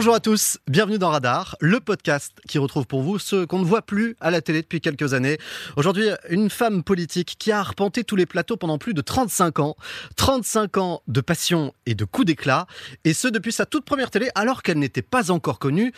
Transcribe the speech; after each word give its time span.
Bonjour 0.00 0.14
à 0.14 0.20
tous, 0.20 0.56
bienvenue 0.66 0.96
dans 0.96 1.10
Radar, 1.10 1.56
le 1.60 1.78
podcast 1.78 2.32
qui 2.48 2.56
retrouve 2.56 2.86
pour 2.86 3.02
vous 3.02 3.18
ceux 3.18 3.44
qu'on 3.44 3.58
ne 3.58 3.66
voit 3.66 3.82
plus 3.82 4.16
à 4.18 4.30
la 4.30 4.40
télé 4.40 4.62
depuis 4.62 4.80
quelques 4.80 5.12
années. 5.12 5.36
Aujourd'hui, 5.76 6.08
une 6.30 6.48
femme 6.48 6.82
politique 6.82 7.36
qui 7.38 7.52
a 7.52 7.58
arpenté 7.58 8.02
tous 8.02 8.16
les 8.16 8.24
plateaux 8.24 8.56
pendant 8.56 8.78
plus 8.78 8.94
de 8.94 9.02
35 9.02 9.58
ans. 9.58 9.76
35 10.16 10.78
ans 10.78 11.02
de 11.06 11.20
passion 11.20 11.74
et 11.84 11.94
de 11.94 12.06
coups 12.06 12.28
d'éclat, 12.28 12.66
et 13.04 13.12
ce 13.12 13.28
depuis 13.28 13.52
sa 13.52 13.66
toute 13.66 13.84
première 13.84 14.08
télé 14.08 14.30
alors 14.34 14.62
qu'elle 14.62 14.78
n'était 14.78 15.02
pas 15.02 15.30
encore 15.30 15.58
connue, 15.58 15.92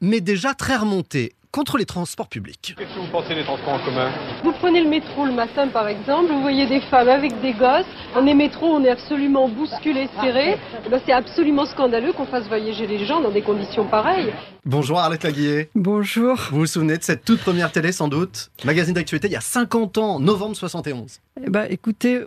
mais 0.00 0.20
déjà 0.20 0.54
très 0.54 0.76
remontée 0.76 1.32
contre 1.56 1.78
les 1.78 1.86
transports 1.86 2.28
publics. 2.28 2.74
Qu'est-ce 2.76 2.94
que 2.94 3.00
vous 3.00 3.10
pensez 3.10 3.34
des 3.34 3.42
transports 3.42 3.72
en 3.72 3.78
commun? 3.78 4.10
Vous 4.44 4.52
prenez 4.52 4.82
le 4.82 4.90
métro 4.90 5.24
le 5.24 5.32
matin 5.32 5.68
par 5.68 5.88
exemple, 5.88 6.30
vous 6.30 6.42
voyez 6.42 6.66
des 6.66 6.82
femmes 6.82 7.08
avec 7.08 7.40
des 7.40 7.54
gosses. 7.54 7.86
On 8.14 8.26
est 8.26 8.34
métro, 8.34 8.66
on 8.66 8.84
est 8.84 8.90
absolument 8.90 9.48
bousculé, 9.48 10.06
serré. 10.20 10.58
Eh 10.84 10.88
ben, 10.90 11.00
c'est 11.06 11.12
absolument 11.12 11.64
scandaleux 11.64 12.12
qu'on 12.12 12.26
fasse 12.26 12.46
voyager 12.46 12.86
les 12.86 13.06
gens 13.06 13.22
dans 13.22 13.30
des 13.30 13.40
conditions 13.40 13.86
pareilles. 13.86 14.34
Bonjour 14.66 14.98
Arlette 14.98 15.24
Laguillet. 15.24 15.70
Bonjour. 15.74 16.36
Vous 16.50 16.58
vous 16.58 16.66
souvenez 16.66 16.98
de 16.98 17.02
cette 17.02 17.24
toute 17.24 17.40
première 17.40 17.72
télé 17.72 17.90
sans 17.90 18.08
doute? 18.08 18.50
Magazine 18.64 18.92
d'actualité 18.92 19.28
il 19.28 19.32
y 19.32 19.36
a 19.36 19.40
50 19.40 19.96
ans, 19.96 20.20
novembre 20.20 20.56
71. 20.56 21.20
Eh 21.42 21.48
ben, 21.48 21.66
écoutez, 21.70 22.20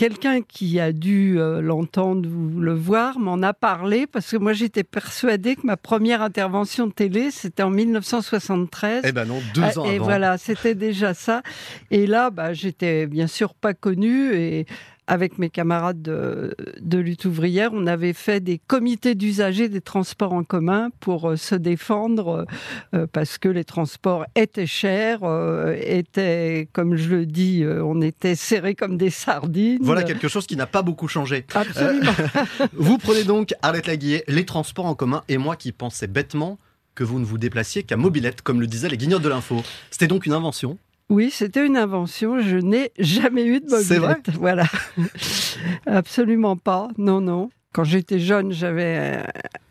quelqu'un 0.00 0.40
qui 0.40 0.80
a 0.80 0.92
dû 0.92 1.38
euh, 1.38 1.60
l'entendre 1.60 2.26
ou 2.26 2.58
le 2.58 2.72
voir 2.72 3.18
m'en 3.18 3.42
a 3.42 3.52
parlé 3.52 4.06
parce 4.06 4.30
que 4.30 4.38
moi 4.38 4.54
j'étais 4.54 4.82
persuadée 4.82 5.56
que 5.56 5.66
ma 5.66 5.76
première 5.76 6.22
intervention 6.22 6.86
de 6.86 6.92
télé 6.92 7.30
c'était 7.30 7.62
en 7.62 7.68
1973. 7.68 9.02
Eh 9.04 9.12
ben 9.12 9.26
non, 9.26 9.42
deux 9.52 9.78
ans 9.78 9.84
et 9.84 9.96
avant. 9.96 10.04
voilà, 10.04 10.38
c'était 10.38 10.74
déjà 10.74 11.12
ça. 11.12 11.42
Et 11.90 12.06
là, 12.06 12.30
bah, 12.30 12.54
j'étais 12.54 13.06
bien 13.06 13.26
sûr 13.26 13.52
pas 13.52 13.74
connue 13.74 14.32
et 14.34 14.64
avec 15.10 15.38
mes 15.38 15.50
camarades 15.50 16.02
de, 16.02 16.54
de 16.80 16.98
lutte 16.98 17.24
ouvrière, 17.24 17.72
on 17.74 17.88
avait 17.88 18.12
fait 18.12 18.38
des 18.38 18.58
comités 18.58 19.16
d'usagers 19.16 19.68
des 19.68 19.80
transports 19.80 20.32
en 20.32 20.44
commun 20.44 20.90
pour 21.00 21.30
euh, 21.30 21.36
se 21.36 21.56
défendre 21.56 22.46
euh, 22.94 23.08
parce 23.12 23.36
que 23.36 23.48
les 23.48 23.64
transports 23.64 24.24
étaient 24.36 24.68
chers, 24.68 25.24
euh, 25.24 25.76
étaient, 25.82 26.68
comme 26.72 26.94
je 26.94 27.08
le 27.08 27.26
dis, 27.26 27.64
euh, 27.64 27.82
on 27.84 28.00
était 28.00 28.36
serrés 28.36 28.76
comme 28.76 28.96
des 28.96 29.10
sardines. 29.10 29.78
Voilà 29.82 30.04
quelque 30.04 30.28
chose 30.28 30.46
qui 30.46 30.54
n'a 30.54 30.68
pas 30.68 30.82
beaucoup 30.82 31.08
changé. 31.08 31.44
Absolument. 31.56 32.12
Vous 32.74 32.96
prenez 32.96 33.24
donc, 33.24 33.52
Arlette 33.62 33.88
Laguillet, 33.88 34.22
les 34.28 34.46
transports 34.46 34.86
en 34.86 34.94
commun 34.94 35.24
et 35.26 35.38
moi 35.38 35.56
qui 35.56 35.72
pensais 35.72 36.06
bêtement 36.06 36.56
que 36.94 37.02
vous 37.02 37.18
ne 37.18 37.24
vous 37.24 37.38
déplaciez 37.38 37.82
qu'à 37.82 37.96
mobilette, 37.96 38.42
comme 38.42 38.60
le 38.60 38.68
disaient 38.68 38.88
les 38.88 38.96
guignols 38.96 39.22
de 39.22 39.28
l'info. 39.28 39.62
C'était 39.90 40.06
donc 40.06 40.26
une 40.26 40.34
invention. 40.34 40.78
Oui, 41.10 41.30
c'était 41.30 41.66
une 41.66 41.76
invention. 41.76 42.40
Je 42.40 42.56
n'ai 42.56 42.92
jamais 42.98 43.44
eu 43.44 43.60
de 43.60 43.68
C'est 43.68 43.98
vrai 43.98 44.16
mobilette. 44.16 44.30
Voilà. 44.38 44.64
Absolument 45.86 46.56
pas. 46.56 46.88
Non, 46.96 47.20
non. 47.20 47.50
Quand 47.72 47.84
j'étais 47.84 48.18
jeune, 48.18 48.50
j'avais 48.50 49.24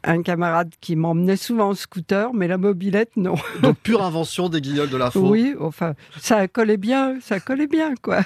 un 0.05 0.21
camarade 0.21 0.71
qui 0.79 0.95
m'emmenait 0.95 1.35
souvent 1.35 1.69
en 1.69 1.73
scooter, 1.75 2.33
mais 2.33 2.47
la 2.47 2.57
mobilette, 2.57 3.11
non. 3.17 3.35
Donc 3.61 3.77
pure 3.77 4.03
invention 4.03 4.47
des 4.47 4.61
guignols 4.61 4.89
de 4.89 4.95
l'info. 4.95 5.19
Oui, 5.19 5.53
enfin, 5.59 5.95
ça 6.17 6.47
collait 6.47 6.77
bien, 6.77 7.19
ça 7.21 7.41
collait 7.41 7.67
bien, 7.67 7.95
quoi. 8.01 8.21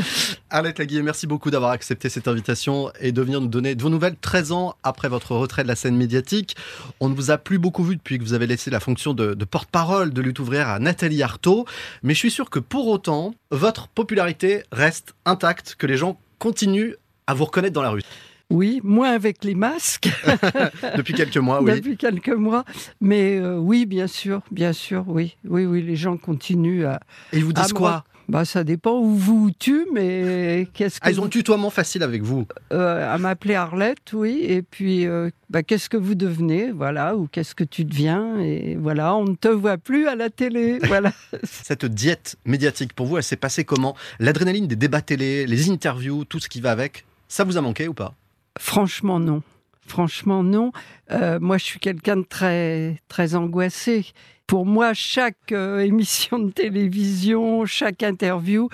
Arlette 0.50 0.80
Laguillet, 0.80 1.02
merci 1.02 1.28
beaucoup 1.28 1.52
d'avoir 1.52 1.70
accepté 1.70 2.08
cette 2.08 2.26
invitation 2.26 2.90
et 3.00 3.12
de 3.12 3.22
venir 3.22 3.40
nous 3.40 3.46
donner 3.46 3.76
de 3.76 3.82
vos 3.82 3.90
nouvelles 3.90 4.16
13 4.20 4.50
ans 4.50 4.74
après 4.82 5.08
votre 5.08 5.36
retrait 5.36 5.62
de 5.62 5.68
la 5.68 5.76
scène 5.76 5.96
médiatique. 5.96 6.56
On 6.98 7.08
ne 7.08 7.14
vous 7.14 7.30
a 7.30 7.38
plus 7.38 7.58
beaucoup 7.58 7.84
vu 7.84 7.94
depuis 7.94 8.18
que 8.18 8.24
vous 8.24 8.34
avez 8.34 8.48
laissé 8.48 8.70
la 8.70 8.80
fonction 8.80 9.14
de, 9.14 9.34
de 9.34 9.44
porte-parole 9.44 10.12
de 10.12 10.20
lutte 10.20 10.40
ouvrière 10.40 10.68
à 10.68 10.80
Nathalie 10.80 11.22
Arthaud, 11.22 11.64
mais 12.02 12.14
je 12.14 12.18
suis 12.18 12.32
sûr 12.32 12.50
que 12.50 12.58
pour 12.58 12.88
autant, 12.88 13.34
votre 13.52 13.86
popularité 13.86 14.64
reste 14.72 15.14
intacte, 15.24 15.76
que 15.78 15.86
les 15.86 15.96
gens 15.96 16.18
continuent 16.40 16.94
à 17.28 17.34
vous 17.34 17.44
reconnaître 17.44 17.74
dans 17.74 17.82
la 17.82 17.90
rue. 17.90 18.02
Oui, 18.52 18.80
moins 18.84 19.10
avec 19.12 19.44
les 19.44 19.54
masques 19.54 20.10
Depuis 20.96 21.14
quelques 21.14 21.36
mois, 21.38 21.62
oui. 21.62 21.74
depuis 21.74 21.96
quelques 21.96 22.28
mois, 22.28 22.64
mais 23.00 23.36
euh, 23.38 23.56
oui, 23.56 23.86
bien 23.86 24.06
sûr, 24.06 24.42
bien 24.50 24.72
sûr, 24.72 25.04
oui, 25.08 25.36
oui, 25.48 25.64
oui, 25.64 25.82
les 25.82 25.96
gens 25.96 26.16
continuent 26.16 26.84
à. 26.84 27.00
Et 27.32 27.38
ils 27.38 27.44
vous 27.44 27.52
disent 27.52 27.72
quoi 27.72 28.04
Bah, 28.28 28.44
ça 28.44 28.62
dépend 28.62 28.98
où 28.98 29.14
vous 29.14 29.50
tuez, 29.58 29.84
mais 29.92 30.68
qu'est-ce 30.74 31.00
que 31.00 31.06
Ah, 31.06 31.10
ils 31.10 31.18
ont 31.18 31.24
vous- 31.24 31.28
tutoiement 31.28 31.70
facile 31.70 32.02
avec 32.02 32.22
vous. 32.22 32.46
euh, 32.72 33.12
à 33.12 33.18
m'appeler 33.18 33.54
Arlette, 33.54 34.12
oui, 34.12 34.40
et 34.42 34.62
puis 34.62 35.06
euh, 35.06 35.30
bah, 35.50 35.62
qu'est-ce 35.62 35.88
que 35.88 35.96
vous 35.96 36.14
devenez, 36.14 36.70
voilà, 36.72 37.16
ou 37.16 37.26
qu'est-ce 37.26 37.54
que 37.54 37.64
tu 37.64 37.84
deviens, 37.84 38.38
et 38.38 38.76
voilà, 38.76 39.16
on 39.16 39.24
ne 39.24 39.34
te 39.34 39.48
voit 39.48 39.78
plus 39.78 40.06
à 40.08 40.14
la 40.14 40.30
télé, 40.30 40.78
voilà. 40.88 41.12
Cette 41.42 41.84
diète 41.86 42.36
médiatique, 42.44 42.92
pour 42.92 43.06
vous, 43.06 43.16
elle 43.16 43.22
s'est 43.24 43.36
passée 43.36 43.64
comment? 43.64 43.96
L'adrénaline 44.20 44.66
des 44.66 44.76
débats 44.76 45.00
télé, 45.02 45.46
les 45.46 45.70
interviews, 45.70 46.24
tout 46.24 46.38
ce 46.38 46.48
qui 46.48 46.60
va 46.60 46.70
avec, 46.70 47.04
ça 47.28 47.44
vous 47.44 47.56
a 47.56 47.60
manqué 47.60 47.88
ou 47.88 47.94
pas? 47.94 48.14
Franchement, 48.58 49.18
non. 49.18 49.42
Franchement, 49.86 50.42
non. 50.42 50.72
Euh, 51.10 51.38
moi, 51.40 51.58
je 51.58 51.64
suis 51.64 51.80
quelqu'un 51.80 52.16
de 52.16 52.22
très, 52.22 53.00
très 53.08 53.34
angoissé. 53.34 54.06
Pour 54.46 54.64
moi, 54.66 54.94
chaque 54.94 55.52
euh, 55.52 55.78
émission 55.84 56.38
de 56.38 56.50
télévision, 56.50 57.66
chaque 57.66 58.02
interview, 58.02 58.68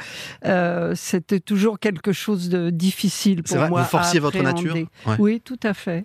euh, 0.45 0.95
c'était 0.95 1.41
toujours 1.41 1.79
quelque 1.79 2.13
chose 2.13 2.49
de 2.49 2.71
difficile 2.71 3.43
C'est 3.45 3.55
pour 3.55 3.61
vrai, 3.63 3.71
moi. 3.71 3.83
vous 3.83 3.89
forciez 3.89 4.19
à 4.19 4.23
votre 4.23 4.43
nature. 4.43 4.75
Ouais. 4.75 5.17
Oui, 5.19 5.41
tout 5.41 5.61
à 5.63 5.75
fait. 5.75 6.05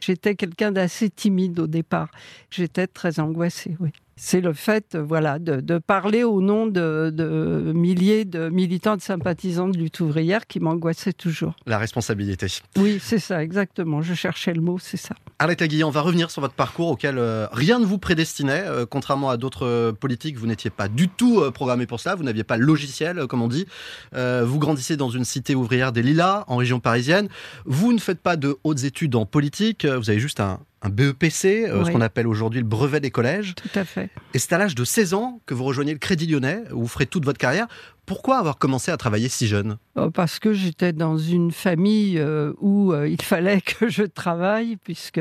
J'étais 0.00 0.34
quelqu'un 0.34 0.72
d'assez 0.72 1.08
timide 1.08 1.58
au 1.60 1.66
départ. 1.66 2.10
J'étais 2.50 2.86
très 2.86 3.20
angoissée, 3.20 3.76
oui. 3.80 3.90
C'est 4.16 4.40
le 4.40 4.52
fait, 4.52 4.94
euh, 4.94 5.02
voilà, 5.02 5.38
de, 5.38 5.60
de 5.60 5.78
parler 5.78 6.22
au 6.22 6.40
nom 6.40 6.66
de, 6.66 7.10
de 7.12 7.72
milliers 7.74 8.24
de 8.24 8.50
militants, 8.50 8.96
de 8.96 9.02
sympathisants 9.02 9.68
de 9.68 9.78
lutte 9.78 10.00
ouvrière 10.00 10.46
qui 10.46 10.60
m'angoissaient 10.60 11.14
toujours. 11.14 11.54
La 11.66 11.78
responsabilité. 11.78 12.46
Oui, 12.76 12.98
c'est 13.02 13.18
ça, 13.18 13.42
exactement. 13.42 14.02
Je 14.02 14.14
cherchais 14.14 14.52
le 14.52 14.60
mot, 14.60 14.78
c'est 14.78 14.98
ça. 14.98 15.14
Arlette 15.38 15.60
Laguillet, 15.60 15.84
on 15.84 15.90
va 15.90 16.02
revenir 16.02 16.30
sur 16.30 16.42
votre 16.42 16.54
parcours 16.54 16.88
auquel 16.88 17.16
euh, 17.18 17.46
rien 17.52 17.78
ne 17.78 17.84
vous 17.84 17.98
prédestinait. 17.98 18.64
Euh, 18.66 18.86
contrairement 18.86 19.30
à 19.30 19.36
d'autres 19.36 19.92
politiques, 19.98 20.36
vous 20.36 20.46
n'étiez 20.46 20.70
pas 20.70 20.88
du 20.88 21.08
tout 21.08 21.42
programmé 21.52 21.86
pour 21.86 21.98
cela. 21.98 22.14
Vous 22.14 22.24
n'aviez 22.24 22.44
pas 22.44 22.56
le 22.56 22.66
logiciel, 22.66 23.26
comme 23.26 23.42
on 23.42 23.48
dit. 23.48 23.66
Vous 24.12 24.58
grandissez 24.58 24.96
dans 24.96 25.10
une 25.10 25.24
cité 25.24 25.54
ouvrière 25.54 25.92
des 25.92 26.02
Lilas, 26.02 26.44
en 26.46 26.56
région 26.56 26.80
parisienne. 26.80 27.28
Vous 27.64 27.92
ne 27.92 27.98
faites 27.98 28.20
pas 28.20 28.36
de 28.36 28.56
hautes 28.64 28.84
études 28.84 29.14
en 29.14 29.26
politique. 29.26 29.86
Vous 29.86 30.10
avez 30.10 30.18
juste 30.18 30.40
un, 30.40 30.60
un 30.82 30.88
BEPC, 30.88 31.64
euh, 31.66 31.84
ce 31.84 31.90
qu'on 31.90 32.00
appelle 32.00 32.26
aujourd'hui 32.26 32.60
le 32.60 32.66
brevet 32.66 33.00
des 33.00 33.10
collèges. 33.10 33.54
Tout 33.54 33.78
à 33.78 33.84
fait. 33.84 34.10
Et 34.34 34.38
c'est 34.38 34.52
à 34.52 34.58
l'âge 34.58 34.74
de 34.74 34.84
16 34.84 35.14
ans 35.14 35.40
que 35.46 35.54
vous 35.54 35.64
rejoignez 35.64 35.92
le 35.92 35.98
Crédit 35.98 36.26
Lyonnais, 36.26 36.62
où 36.72 36.82
vous 36.82 36.88
ferez 36.88 37.06
toute 37.06 37.24
votre 37.24 37.38
carrière. 37.38 37.68
Pourquoi 38.12 38.36
avoir 38.36 38.58
commencé 38.58 38.92
à 38.92 38.98
travailler 38.98 39.30
si 39.30 39.46
jeune 39.46 39.78
Euh, 39.96 40.10
Parce 40.10 40.38
que 40.38 40.52
j'étais 40.52 40.92
dans 40.92 41.16
une 41.16 41.50
famille 41.50 42.18
euh, 42.18 42.52
où 42.60 42.92
euh, 42.92 43.08
il 43.08 43.22
fallait 43.22 43.62
que 43.62 43.88
je 43.88 44.02
travaille, 44.02 44.76
puisque 44.76 45.20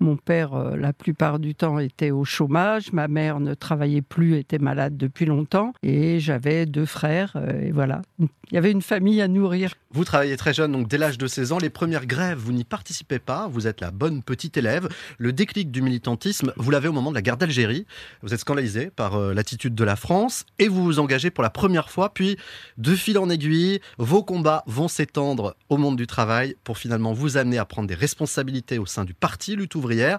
mon 0.00 0.18
père, 0.18 0.52
euh, 0.52 0.76
la 0.76 0.92
plupart 0.92 1.38
du 1.38 1.54
temps, 1.54 1.78
était 1.78 2.10
au 2.10 2.26
chômage, 2.26 2.92
ma 2.92 3.08
mère 3.08 3.40
ne 3.40 3.54
travaillait 3.54 4.02
plus, 4.02 4.36
était 4.36 4.58
malade 4.58 4.98
depuis 4.98 5.24
longtemps, 5.24 5.72
et 5.82 6.20
j'avais 6.20 6.66
deux 6.66 6.84
frères, 6.84 7.38
et 7.58 7.72
voilà. 7.72 8.02
Il 8.18 8.54
y 8.54 8.58
avait 8.58 8.70
une 8.70 8.82
famille 8.82 9.22
à 9.22 9.28
nourrir. 9.28 9.72
Vous 9.92 10.04
travaillez 10.04 10.36
très 10.36 10.52
jeune, 10.52 10.72
donc 10.72 10.88
dès 10.88 10.98
l'âge 10.98 11.16
de 11.16 11.26
16 11.26 11.52
ans, 11.52 11.58
les 11.58 11.70
premières 11.70 12.06
grèves, 12.06 12.38
vous 12.38 12.52
n'y 12.52 12.64
participez 12.64 13.18
pas, 13.18 13.48
vous 13.48 13.66
êtes 13.66 13.80
la 13.80 13.90
bonne 13.90 14.22
petite 14.22 14.58
élève. 14.58 14.88
Le 15.16 15.32
déclic 15.32 15.70
du 15.70 15.80
militantisme, 15.80 16.52
vous 16.56 16.70
l'avez 16.70 16.88
au 16.88 16.92
moment 16.92 17.10
de 17.10 17.14
la 17.14 17.22
guerre 17.22 17.38
d'Algérie. 17.38 17.86
Vous 18.22 18.34
êtes 18.34 18.40
scandalisé 18.40 18.90
par 18.90 19.18
l'attitude 19.18 19.74
de 19.74 19.84
la 19.84 19.96
France 19.96 20.44
et 20.58 20.68
vous 20.68 20.84
vous 20.84 20.98
engagez 20.98 21.30
pour 21.30 21.42
la 21.42 21.50
première 21.50 21.90
fois, 21.90 22.09
puis 22.12 22.36
de 22.78 22.94
fil 22.94 23.18
en 23.18 23.30
aiguille, 23.30 23.80
vos 23.98 24.22
combats 24.22 24.62
vont 24.66 24.88
s'étendre 24.88 25.56
au 25.68 25.76
monde 25.76 25.96
du 25.96 26.06
travail 26.06 26.56
pour 26.64 26.78
finalement 26.78 27.12
vous 27.12 27.36
amener 27.36 27.58
à 27.58 27.64
prendre 27.64 27.88
des 27.88 27.94
responsabilités 27.94 28.78
au 28.78 28.86
sein 28.86 29.04
du 29.04 29.14
parti 29.14 29.56
Lutte 29.56 29.74
ouvrière. 29.74 30.18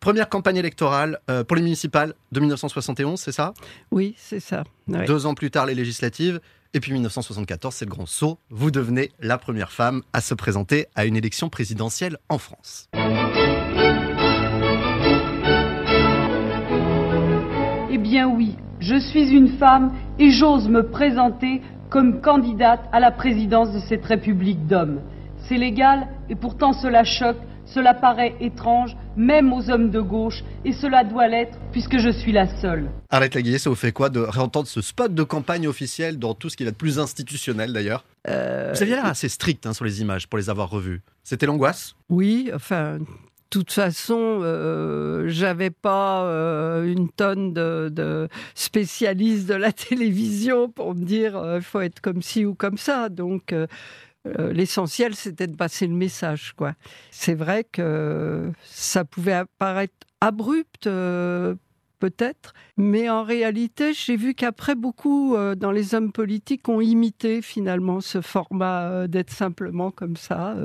Première 0.00 0.28
campagne 0.28 0.56
électorale 0.56 1.20
euh, 1.30 1.44
pour 1.44 1.56
les 1.56 1.62
municipales 1.62 2.14
de 2.32 2.40
1971, 2.40 3.20
c'est 3.20 3.32
ça? 3.32 3.54
Oui, 3.90 4.14
c'est 4.16 4.40
ça. 4.40 4.64
Ouais. 4.88 5.04
Deux 5.04 5.26
ans 5.26 5.34
plus 5.34 5.50
tard, 5.50 5.66
les 5.66 5.74
législatives. 5.74 6.40
Et 6.74 6.80
puis 6.80 6.92
1974, 6.92 7.74
c'est 7.74 7.84
le 7.84 7.90
grand 7.90 8.06
saut. 8.06 8.38
Vous 8.50 8.70
devenez 8.70 9.12
la 9.20 9.38
première 9.38 9.72
femme 9.72 10.02
à 10.12 10.20
se 10.20 10.34
présenter 10.34 10.86
à 10.94 11.04
une 11.04 11.16
élection 11.16 11.50
présidentielle 11.50 12.16
en 12.28 12.38
France. 12.38 12.88
Je 18.82 18.96
suis 18.96 19.30
une 19.30 19.48
femme 19.58 19.92
et 20.18 20.30
j'ose 20.30 20.68
me 20.68 20.82
présenter 20.90 21.62
comme 21.88 22.20
candidate 22.20 22.80
à 22.92 22.98
la 22.98 23.12
présidence 23.12 23.72
de 23.72 23.78
cette 23.78 24.04
République 24.04 24.66
d'hommes. 24.66 25.00
C'est 25.48 25.56
légal 25.56 26.08
et 26.28 26.34
pourtant 26.34 26.72
cela 26.72 27.04
choque, 27.04 27.36
cela 27.64 27.94
paraît 27.94 28.34
étrange, 28.40 28.96
même 29.16 29.52
aux 29.52 29.70
hommes 29.70 29.90
de 29.90 30.00
gauche, 30.00 30.42
et 30.64 30.72
cela 30.72 31.04
doit 31.04 31.28
l'être 31.28 31.56
puisque 31.70 31.98
je 31.98 32.10
suis 32.10 32.32
la 32.32 32.48
seule. 32.60 32.90
Arlette 33.08 33.34
Laguillet, 33.36 33.58
ça 33.58 33.70
vous 33.70 33.76
fait 33.76 33.92
quoi 33.92 34.08
de 34.08 34.18
réentendre 34.18 34.66
ce 34.66 34.80
spot 34.80 35.14
de 35.14 35.22
campagne 35.22 35.68
officiel 35.68 36.18
dans 36.18 36.34
tout 36.34 36.48
ce 36.48 36.56
qui 36.56 36.64
va 36.64 36.72
de 36.72 36.76
plus 36.76 36.98
institutionnel 36.98 37.72
d'ailleurs? 37.72 38.04
Euh, 38.28 38.72
Vous 38.74 38.82
aviez 38.82 38.96
l'air 38.96 39.06
assez 39.06 39.28
strict 39.28 39.64
hein, 39.64 39.74
sur 39.74 39.84
les 39.84 40.00
images 40.00 40.28
pour 40.28 40.38
les 40.38 40.50
avoir 40.50 40.70
revues. 40.70 41.02
C'était 41.22 41.46
l'angoisse? 41.46 41.94
Oui, 42.08 42.50
enfin, 42.52 42.98
toute 43.52 43.72
façon, 43.72 44.40
euh, 44.42 45.24
j'avais 45.28 45.70
pas 45.70 46.24
euh, 46.24 46.84
une 46.84 47.08
tonne 47.08 47.52
de, 47.52 48.28
spécialistes 48.54 49.48
de 49.48 49.54
la 49.54 49.72
télévision 49.88 50.68
pour 50.68 50.94
me 50.94 51.04
dire 51.04 51.40
il 51.56 51.62
faut 51.62 51.80
être 51.80 52.00
comme 52.00 52.22
ci 52.22 52.44
ou 52.44 52.54
comme 52.54 52.78
ça. 52.78 53.08
Donc, 53.08 53.52
euh, 53.52 53.66
Euh, 54.26 54.52
l'essentiel, 54.52 55.14
c'était 55.14 55.46
de 55.46 55.56
passer 55.56 55.86
le 55.86 55.94
message. 55.94 56.54
C'est 57.10 57.34
vrai 57.34 57.64
que 57.64 58.52
ça 58.62 59.04
pouvait 59.04 59.32
apparaître 59.32 59.94
abrupt, 60.20 60.86
euh, 60.86 61.56
peut-être, 62.02 62.52
mais 62.76 63.08
en 63.08 63.22
réalité, 63.22 63.92
j'ai 63.94 64.16
vu 64.16 64.34
qu'après, 64.34 64.74
beaucoup 64.74 65.36
euh, 65.36 65.54
dans 65.54 65.70
les 65.70 65.94
hommes 65.94 66.10
politiques 66.10 66.68
ont 66.68 66.80
imité 66.80 67.42
finalement 67.42 68.00
ce 68.00 68.20
format 68.20 69.06
d'être 69.06 69.30
simplement 69.30 69.92
comme 69.92 70.16
ça, 70.16 70.56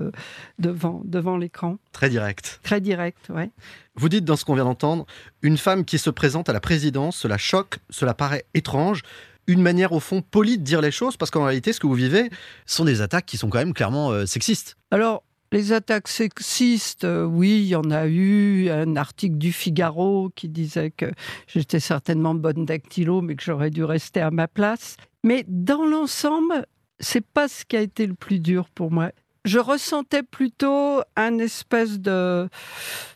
devant, 0.57 1.04
devant 1.06 1.38
l'écran. 1.38 1.78
Très 1.92 2.10
direct. 2.10 2.60
Très 2.63 2.81
direct, 2.81 3.30
ouais. 3.30 3.51
Vous 3.94 4.10
dites 4.10 4.25
dans 4.25 4.36
ce 4.36 4.45
qu'on 4.45 4.56
vient 4.56 4.66
d'entendre, 4.66 5.06
une 5.44 5.57
femme 5.57 5.86
qui 5.86 6.00
se 6.00 6.10
présente 6.10 6.50
à 6.50 6.54
la 6.54 6.60
présidence, 6.60 7.18
cela 7.18 7.38
choque, 7.38 7.78
cela 7.92 8.16
paraît 8.16 8.45
étrange 8.56 9.04
une 9.48 9.62
manière 9.62 9.94
au 9.94 10.00
fond 10.00 10.22
polie 10.22 10.57
de 10.57 10.63
dire 10.63 10.81
les 10.81 10.92
choses 10.92 11.18
parce 11.18 11.31
qu'en 11.31 11.45
réalité 11.45 11.72
ce 11.72 11.80
que 11.80 11.88
vous 11.88 11.94
vivez 11.94 12.30
sont 12.66 12.84
des 12.84 13.01
attaques 13.01 13.25
qui 13.25 13.38
sont 13.38 13.50
quand 13.50 13.60
même 13.60 13.74
clairement 13.74 14.12
euh, 14.12 14.25
sexistes. 14.25 14.75
Alors 14.92 15.24
les 15.51 15.71
attaques 15.71 16.07
sexistes, 16.07 17.03
euh, 17.03 17.23
oui, 17.23 17.61
il 17.61 17.67
y 17.67 17.75
en 17.75 17.89
a 17.91 18.07
eu. 18.07 18.69
Un 18.69 18.95
article 18.95 19.38
du 19.38 19.51
Figaro 19.53 20.29
qui 20.35 20.49
disait 20.49 20.91
que 20.91 21.11
j'étais 21.47 21.79
certainement 21.79 22.35
bonne 22.35 22.65
dactylo, 22.65 23.21
mais 23.21 23.35
que 23.35 23.44
j'aurais 23.44 23.69
dû 23.69 23.83
rester 23.83 24.19
à 24.21 24.31
ma 24.31 24.47
place. 24.47 24.97
Mais 25.23 25.45
dans 25.47 25.85
l'ensemble, 25.85 26.65
c'est 26.99 27.25
pas 27.25 27.47
ce 27.47 27.65
qui 27.65 27.77
a 27.77 27.81
été 27.81 28.07
le 28.07 28.13
plus 28.13 28.39
dur 28.39 28.69
pour 28.69 28.91
moi 28.91 29.11
je 29.47 29.59
ressentais 29.59 30.23
plutôt 30.23 31.01
un 31.15 31.39
espèce 31.39 31.99
de, 31.99 32.49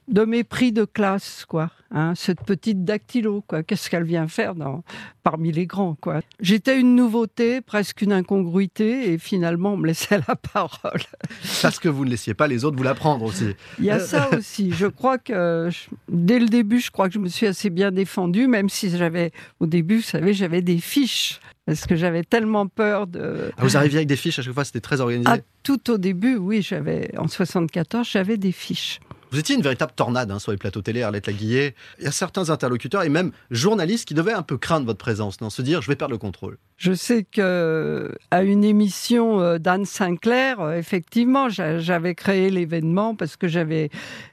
de 0.07 0.23
mépris 0.23 0.71
de 0.71 0.85
classe, 0.85 1.45
quoi. 1.47 1.71
Hein, 1.93 2.13
cette 2.15 2.43
petite 2.43 2.85
dactylo, 2.85 3.43
quoi. 3.45 3.63
Qu'est-ce 3.63 3.89
qu'elle 3.89 4.05
vient 4.05 4.27
faire 4.29 4.55
dans, 4.55 4.83
parmi 5.23 5.51
les 5.51 5.65
grands, 5.65 5.95
quoi? 5.95 6.21
J'étais 6.39 6.79
une 6.79 6.95
nouveauté, 6.95 7.59
presque 7.59 8.01
une 8.01 8.13
incongruité, 8.13 9.11
et 9.11 9.17
finalement, 9.17 9.73
on 9.73 9.77
me 9.77 9.87
laissait 9.87 10.19
la 10.27 10.35
parole. 10.35 11.01
Parce 11.61 11.79
que 11.79 11.89
vous 11.89 12.05
ne 12.05 12.09
laissiez 12.09 12.33
pas 12.33 12.47
les 12.47 12.63
autres 12.63 12.77
vous 12.77 12.83
l'apprendre 12.83 13.25
aussi. 13.25 13.53
Il 13.77 13.85
y 13.85 13.91
a 13.91 13.99
ça 13.99 14.29
aussi. 14.37 14.71
Je 14.71 14.87
crois 14.87 15.17
que, 15.17 15.69
dès 16.07 16.39
le 16.39 16.47
début, 16.47 16.79
je 16.79 16.91
crois 16.91 17.07
que 17.07 17.13
je 17.13 17.19
me 17.19 17.27
suis 17.27 17.45
assez 17.45 17.69
bien 17.69 17.91
défendue, 17.91 18.47
même 18.47 18.69
si 18.69 18.89
j'avais, 18.89 19.31
au 19.59 19.65
début, 19.65 19.97
vous 19.97 20.01
savez, 20.01 20.33
j'avais 20.33 20.61
des 20.61 20.79
fiches 20.79 21.41
parce 21.75 21.87
que 21.87 21.95
j'avais 21.95 22.23
tellement 22.23 22.67
peur 22.67 23.07
de. 23.07 23.51
Ah, 23.57 23.63
vous 23.63 23.77
arriviez 23.77 23.97
avec 23.99 24.07
des 24.07 24.15
fiches 24.15 24.39
à 24.39 24.41
chaque 24.41 24.53
fois, 24.53 24.65
c'était 24.65 24.81
très 24.81 24.99
organisé. 24.99 25.29
Ah, 25.31 25.37
tout 25.63 25.89
au 25.89 25.97
début, 25.97 26.35
oui, 26.35 26.61
j'avais 26.61 27.11
en 27.17 27.27
74, 27.27 28.07
j'avais 28.09 28.37
des 28.37 28.51
fiches. 28.51 28.99
Vous 29.31 29.39
étiez 29.39 29.55
une 29.55 29.61
véritable 29.61 29.93
tornade 29.95 30.29
hein, 30.29 30.39
sur 30.39 30.51
les 30.51 30.57
plateaux 30.57 30.81
télé, 30.81 31.03
Arlette 31.03 31.27
Laguillet. 31.27 31.73
Il 31.99 32.03
y 32.03 32.07
a 32.07 32.11
certains 32.11 32.49
interlocuteurs 32.49 33.03
et 33.03 33.09
même 33.09 33.31
journalistes 33.49 34.05
qui 34.05 34.13
devaient 34.13 34.33
un 34.33 34.41
peu 34.41 34.57
craindre 34.57 34.85
votre 34.85 34.99
présence, 34.99 35.39
non 35.39 35.49
se 35.49 35.61
dire 35.61 35.81
je 35.81 35.87
vais 35.87 35.95
perdre 35.95 36.11
le 36.11 36.17
contrôle. 36.17 36.57
Je 36.75 36.91
sais 36.91 37.23
que 37.23 38.13
à 38.29 38.43
une 38.43 38.65
émission 38.65 39.39
euh, 39.39 39.57
d'Anne 39.57 39.85
Sinclair, 39.85 40.59
euh, 40.59 40.73
effectivement, 40.73 41.47
j'avais 41.47 42.13
créé 42.13 42.49
l'événement 42.49 43.15
parce 43.15 43.37
que 43.37 43.47
j'avais 43.47 43.89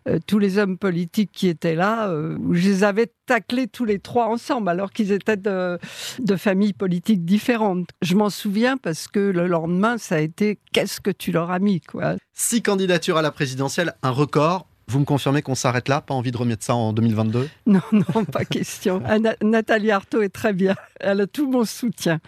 euh, 0.09 0.19
tous 0.27 0.41
les 0.41 0.59
hommes 0.59 0.77
politiques 0.77 1.31
qui 1.33 1.47
étaient 1.47 1.77
là, 1.77 2.13
je 2.53 2.69
les 2.69 2.83
avais 2.83 3.13
taclés 3.27 3.69
tous 3.69 3.85
les 3.85 4.01
trois 4.01 4.27
ensemble, 4.27 4.69
alors 4.69 4.91
qu'ils 4.91 5.13
étaient 5.13 5.37
de, 5.37 5.79
de 6.19 6.37
familles 6.37 6.73
politiques 6.73 7.25
différentes. 7.25 7.91
Je 8.03 8.17
m'en 8.17 8.31
souviens 8.31 8.77
parce 8.77 9.07
que 9.07 9.21
le 9.21 9.47
lendemain, 9.47 9.97
ça 9.97 10.17
a 10.17 10.21
été 10.21 10.59
qu'est-ce 10.73 11.01
que 11.01 11.11
tu 11.11 11.31
leur 11.31 11.53
as 11.53 11.61
mis, 11.61 11.81
quoi? 11.83 12.17
Six 12.33 12.63
candidatures 12.63 13.17
à 13.17 13.23
la 13.23 13.31
présidentielle, 13.31 13.95
un 14.03 14.11
record. 14.11 14.67
Vous 14.89 14.99
me 14.99 15.05
confirmez 15.05 15.43
qu'on 15.43 15.55
s'arrête 15.55 15.89
là 15.89 16.01
Pas 16.01 16.15
envie 16.15 16.31
de 16.31 16.37
remettre 16.39 16.65
ça 16.65 16.75
en 16.75 16.95
2022 16.95 17.49
Non, 17.67 17.83
non, 17.93 18.25
pas 18.25 18.45
question. 18.47 19.03
Ah, 19.07 19.19
Nathalie 19.43 19.91
Arthaud 19.91 20.23
est 20.23 20.31
très 20.31 20.55
bien. 20.55 20.75
Elle 20.99 21.21
a 21.21 21.27
tout 21.27 21.51
mon 21.51 21.67
soutien. 21.67 22.21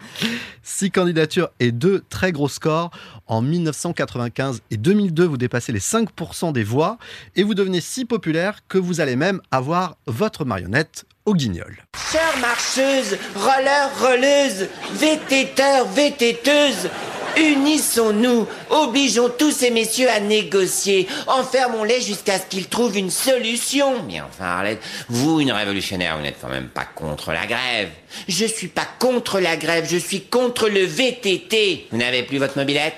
Six 0.61 0.91
candidatures 0.91 1.49
et 1.59 1.71
deux 1.71 2.03
très 2.09 2.31
gros 2.31 2.47
scores. 2.47 2.91
En 3.25 3.41
1995 3.41 4.61
et 4.69 4.77
2002, 4.77 5.25
vous 5.25 5.37
dépassez 5.37 5.71
les 5.71 5.79
5% 5.79 6.53
des 6.53 6.63
voix 6.63 6.97
et 7.35 7.43
vous 7.43 7.55
devenez 7.55 7.81
si 7.81 8.05
populaire 8.05 8.59
que 8.67 8.77
vous 8.77 9.01
allez 9.01 9.15
même 9.15 9.41
avoir 9.49 9.97
votre 10.05 10.45
marionnette 10.45 11.05
au 11.25 11.33
guignol. 11.33 11.77
Chère 12.11 12.37
marcheuse, 12.39 13.17
roller, 13.35 13.89
rolleuse, 13.99 14.67
vététeur, 14.93 15.87
vététeuse, 15.87 16.89
Unissons-nous, 17.37 18.47
obligeons 18.69 19.29
tous 19.29 19.51
ces 19.51 19.71
messieurs 19.71 20.09
à 20.09 20.19
négocier, 20.19 21.07
enfermons-les 21.27 22.01
jusqu'à 22.01 22.39
ce 22.39 22.45
qu'ils 22.45 22.67
trouvent 22.67 22.97
une 22.97 23.11
solution. 23.11 24.03
Mais 24.07 24.21
enfin, 24.21 24.45
Arlette, 24.45 24.81
vous, 25.09 25.39
une 25.39 25.51
révolutionnaire, 25.51 26.17
vous 26.17 26.23
n'êtes 26.23 26.39
quand 26.41 26.49
même 26.49 26.67
pas 26.67 26.85
contre 26.85 27.31
la 27.31 27.45
grève. 27.45 27.89
Je 28.27 28.45
suis 28.45 28.67
pas 28.67 28.87
contre 28.99 29.39
la 29.39 29.55
grève, 29.57 29.87
je 29.89 29.97
suis 29.97 30.21
contre 30.21 30.69
le 30.69 30.83
VTT. 30.83 31.87
Vous 31.91 31.97
n'avez 31.97 32.23
plus 32.23 32.37
votre 32.37 32.57
mobilette? 32.57 32.95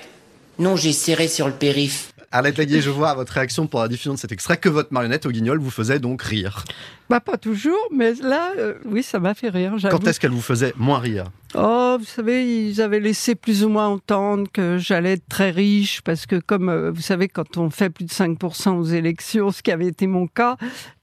Non, 0.58 0.76
j'ai 0.76 0.92
serré 0.92 1.28
sur 1.28 1.46
le 1.46 1.54
périph'. 1.54 2.13
Arlette 2.34 2.58
Laguier, 2.58 2.80
je 2.80 2.90
vois 2.90 3.10
à 3.10 3.14
votre 3.14 3.32
réaction 3.32 3.68
pour 3.68 3.78
la 3.78 3.86
diffusion 3.86 4.12
de 4.12 4.18
cet 4.18 4.32
extrait 4.32 4.56
que 4.56 4.68
votre 4.68 4.92
marionnette 4.92 5.24
au 5.24 5.30
guignol 5.30 5.60
vous 5.60 5.70
faisait 5.70 6.00
donc 6.00 6.20
rire. 6.20 6.64
Bah 7.08 7.20
pas 7.20 7.36
toujours, 7.36 7.78
mais 7.92 8.12
là, 8.14 8.50
euh, 8.58 8.74
oui, 8.86 9.04
ça 9.04 9.20
m'a 9.20 9.34
fait 9.34 9.50
rire. 9.50 9.76
Quand 9.88 10.04
est-ce 10.08 10.18
qu'elle 10.18 10.32
vous 10.32 10.40
faisait 10.40 10.72
moins 10.76 10.98
rire? 10.98 11.26
Oh, 11.54 11.96
vous 11.96 12.04
savez, 12.04 12.66
ils 12.66 12.82
avaient 12.82 12.98
laissé 12.98 13.36
plus 13.36 13.62
ou 13.62 13.68
moins 13.68 13.86
entendre 13.86 14.48
que 14.52 14.78
j'allais 14.78 15.12
être 15.12 15.28
très 15.28 15.52
riche, 15.52 16.02
parce 16.02 16.26
que 16.26 16.40
comme 16.40 16.70
euh, 16.70 16.90
vous 16.90 17.02
savez, 17.02 17.28
quand 17.28 17.56
on 17.56 17.70
fait 17.70 17.88
plus 17.88 18.04
de 18.04 18.10
5% 18.10 18.78
aux 18.78 18.84
élections, 18.84 19.52
ce 19.52 19.62
qui 19.62 19.70
avait 19.70 19.86
été 19.86 20.08
mon 20.08 20.26
cas, 20.26 20.56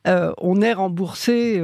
euh, 0.10 0.34
on 0.38 0.62
est 0.62 0.74
remboursé 0.74 1.62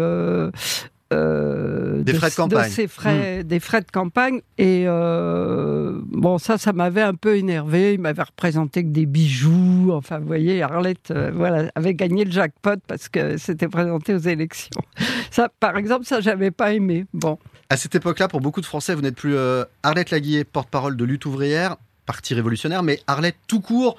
euh, 1.14 2.02
des 2.04 2.14
frais 2.14 2.30
de 2.30 2.36
campagne. 2.36 2.88
frais, 2.88 3.40
hmm. 3.40 3.44
des 3.44 3.60
frais 3.60 3.82
de 3.82 3.92
campagne. 3.92 4.42
Et 4.58 4.84
euh, 4.88 6.00
bon, 6.06 6.38
ça, 6.38 6.58
ça 6.58 6.74
m'avait 6.74 7.02
un 7.02 7.14
peu 7.14 7.38
énervé. 7.38 7.94
Il 7.94 8.02
m'avait 8.02 8.24
représenté 8.24 8.84
que 8.84 8.90
des 8.90 9.06
bijoux. 9.06 9.92
Enfin, 9.94 10.20
vous 10.20 10.28
voyez, 10.28 10.62
Arlette, 10.62 11.12
euh, 11.12 11.32
voilà, 11.34 11.72
avait 11.76 11.94
gagné 11.94 12.26
le 12.26 12.32
jackpot 12.32 12.80
parce 12.88 13.10
que 13.10 13.38
c'était 13.38 13.68
présenté 13.68 14.14
aux 14.14 14.20
élections. 14.20 14.82
Ça, 15.32 15.50
par 15.60 15.78
exemple, 15.78 16.06
ça, 16.06 16.20
j'avais 16.20 16.52
pas 16.52 16.74
aimé. 16.74 17.06
Bon. 17.14 17.38
À 17.70 17.78
cette 17.78 17.96
époque-là, 17.96 18.28
pour 18.28 18.42
beaucoup 18.42 18.62
de 18.62 18.66
Français, 18.66 18.96
vous 18.96 19.02
n'êtes 19.02 19.16
plus 19.16 19.36
Arlette 19.84 20.12
Laguillet, 20.12 20.44
porte-parole 20.44 20.96
de 20.96 21.06
lutte 21.06 21.26
ouvrière, 21.26 21.76
parti 22.06 22.34
révolutionnaire, 22.34 22.82
mais 22.82 23.02
Arlette 23.08 23.36
tout 23.48 23.60
court 23.60 23.98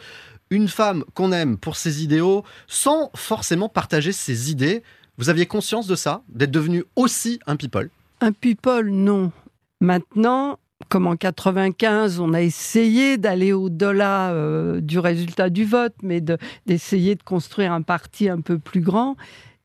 une 0.51 0.69
femme 0.69 1.05
qu'on 1.15 1.33
aime 1.33 1.59
pour 1.59 1.77
ses 1.77 2.03
idéaux 2.03 2.45
sans 2.67 3.11
forcément 3.15 3.69
partager 3.69 4.13
ses 4.13 4.51
idées. 4.51 4.83
Vous 5.19 5.29
aviez 5.29 5.47
conscience 5.47 5.89
de 5.89 5.97
ça, 5.97 6.23
d'être 6.29 6.53
devenu 6.53 6.85
aussi 6.95 7.41
un 7.47 7.57
people? 7.57 7.91
Un 8.21 8.31
people, 8.31 8.89
non. 8.89 9.33
Maintenant, 9.81 10.61
comme 10.89 11.09
en 11.09 11.17
95, 11.17 12.21
on 12.21 12.33
a 12.35 12.41
essayé 12.41 13.19
d'aller 13.19 13.53
au-delà 13.53 14.31
euh, 14.31 14.81
du 14.81 15.01
résultat 15.01 15.51
du 15.51 15.65
vote, 15.65 15.95
mais 16.05 16.23
d'essayer 16.67 17.17
de, 17.17 17.23
construire 17.23 17.73
un 17.73 17.83
parti 17.83 18.29
un 18.29 18.41
peu 18.41 18.59
plus 18.59 18.81
grand. 18.81 19.17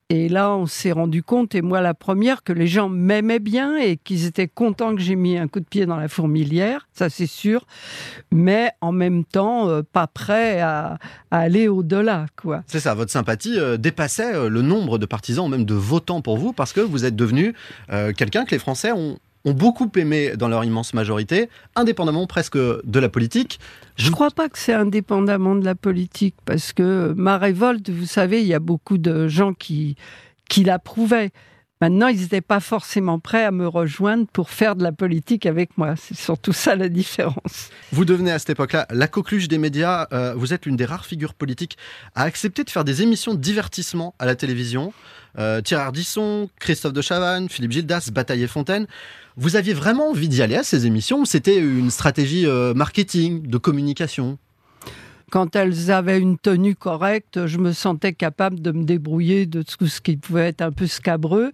Et 0.10 0.30
là, 0.30 0.52
on 0.56 0.66
s'est 0.66 0.92
rendu 0.92 1.24
compte, 1.24 1.56
et 1.56 1.62
moi 1.62 1.82
la 1.82 1.94
première, 1.94 2.44
que 2.44 2.54
les 2.54 2.68
gens 2.68 2.90
m'aimaient 2.90 3.40
bien 3.40 3.78
et 3.78 3.98
qu'ils 3.98 4.26
étaient 4.26 4.48
contents 4.48 4.96
que 4.96 5.02
j'ai 5.02 5.16
mis 5.16 5.38
un 5.38 5.48
coup 5.48 5.60
de 5.60 5.66
pied 5.66 5.86
dans 5.86 5.96
la 5.96 6.08
fourmilière, 6.08 6.88
ça 6.94 7.10
c'est 7.10 7.26
sûr, 7.26 7.66
mais 8.32 8.72
en 8.82 8.92
même 8.92 9.24
temps, 9.24 9.70
euh, 9.70 9.82
pas 9.82 10.08
prêt 10.08 10.60
à, 10.60 10.98
aller 11.32 11.68
au-delà. 11.68 12.28
quoi. 12.36 12.64
C'est 12.68 12.80
ça, 12.80 12.94
votre 12.94 13.12
sympathie 13.12 13.58
euh, 13.58 13.78
dépassait 13.78 14.36
euh, 14.36 14.50
le 14.50 14.62
nombre 14.62 14.98
de 14.98 15.06
partisans, 15.06 15.50
même 15.50 15.66
de 15.66 15.74
votants 15.74 16.22
pour 16.22 16.38
vous, 16.38 16.54
parce 16.54 16.74
que 16.74 16.82
vous 16.82 17.06
êtes 17.06 17.16
devenu 17.16 17.54
quelqu'un 18.18 18.46
que 18.46 18.52
les 18.52 18.60
Français 18.60 18.92
ont, 18.92 19.18
ont 19.46 19.54
beaucoup 19.54 19.90
aimé 19.96 20.34
dans 20.38 20.48
leur 20.48 20.64
immense 20.64 20.94
majorité, 20.94 21.50
indépendamment 21.76 22.28
presque 22.28 22.58
de 22.58 23.00
la 23.00 23.10
politique. 23.10 23.60
Je 23.96 24.08
ne 24.08 24.14
crois 24.14 24.32
pas 24.32 24.50
que 24.50 24.58
c'est 24.58 24.74
indépendamment 24.74 25.56
de 25.56 25.66
la 25.66 25.76
politique, 25.76 26.36
parce 26.46 26.74
que 26.74 27.14
ma 27.18 27.38
révolte, 27.38 27.90
vous 27.90 28.06
savez, 28.06 28.42
il 28.42 28.48
y 28.48 28.54
a 28.54 28.60
beaucoup 28.60 28.98
de 28.98 29.28
gens 29.28 29.54
qui, 29.54 29.96
qui 30.50 30.64
l'approuvaient. 30.64 31.32
Maintenant, 31.84 32.08
ils 32.08 32.22
n'étaient 32.22 32.40
pas 32.40 32.62
forcément 32.62 33.20
prêts 33.20 33.44
à 33.44 33.52
me 33.52 33.68
rejoindre 33.68 34.26
pour 34.32 34.52
faire 34.52 34.78
de 34.78 34.84
la 34.84 34.94
politique 34.94 35.46
avec 35.46 35.78
moi. 35.78 35.96
C'est 35.98 36.16
surtout 36.16 36.54
ça 36.54 36.78
la 36.78 36.88
différence. 36.88 37.72
Vous 37.92 38.06
devenez 38.06 38.32
à 38.32 38.40
cette 38.40 38.52
époque-là 38.52 38.88
la 38.90 39.10
coqueluche 39.10 39.50
des 39.50 39.58
médias. 39.58 40.08
Euh, 40.14 40.34
vous 40.34 40.54
êtes 40.54 40.66
l'une 40.66 40.78
des 40.78 40.86
rares 40.86 41.06
figures 41.06 41.34
politiques 41.34 41.78
à 42.16 42.24
accepter 42.24 42.64
de 42.64 42.70
faire 42.70 42.86
des 42.86 43.02
émissions 43.02 43.34
de 43.34 43.42
divertissement 43.42 44.16
à 44.18 44.26
la 44.26 44.38
télévision. 44.38 44.94
Euh, 45.38 45.60
Thierry 45.60 45.84
Ardisson, 45.84 46.50
Christophe 46.58 46.94
de 46.94 47.02
Chavannes, 47.02 47.50
Philippe 47.50 47.74
Gildas, 47.74 48.12
Bataille 48.14 48.44
et 48.44 48.48
Fontaine. 48.48 48.88
Vous 49.36 49.58
aviez 49.58 49.74
vraiment 49.74 50.12
envie 50.12 50.30
d'y 50.30 50.42
aller 50.42 50.56
à 50.56 50.64
ces 50.64 50.86
émissions 50.86 51.26
c'était 51.26 51.58
une 51.58 51.92
stratégie 51.92 52.48
euh, 52.48 52.74
marketing, 52.74 53.46
de 53.46 53.58
communication? 53.58 54.38
Quand 55.34 55.56
elles 55.56 55.90
avaient 55.90 56.20
une 56.20 56.38
tenue 56.38 56.76
correcte, 56.76 57.48
je 57.48 57.58
me 57.58 57.74
sentais 57.74 58.14
capable 58.14 58.62
de 58.62 58.72
me 58.72 58.84
débrouiller 58.84 59.48
de 59.48 59.64
tout 59.64 59.88
ce 59.88 60.00
qui 60.00 60.16
pouvait 60.16 60.50
être 60.50 60.62
un 60.62 60.72
peu 60.72 60.86
scabreux. 60.86 61.52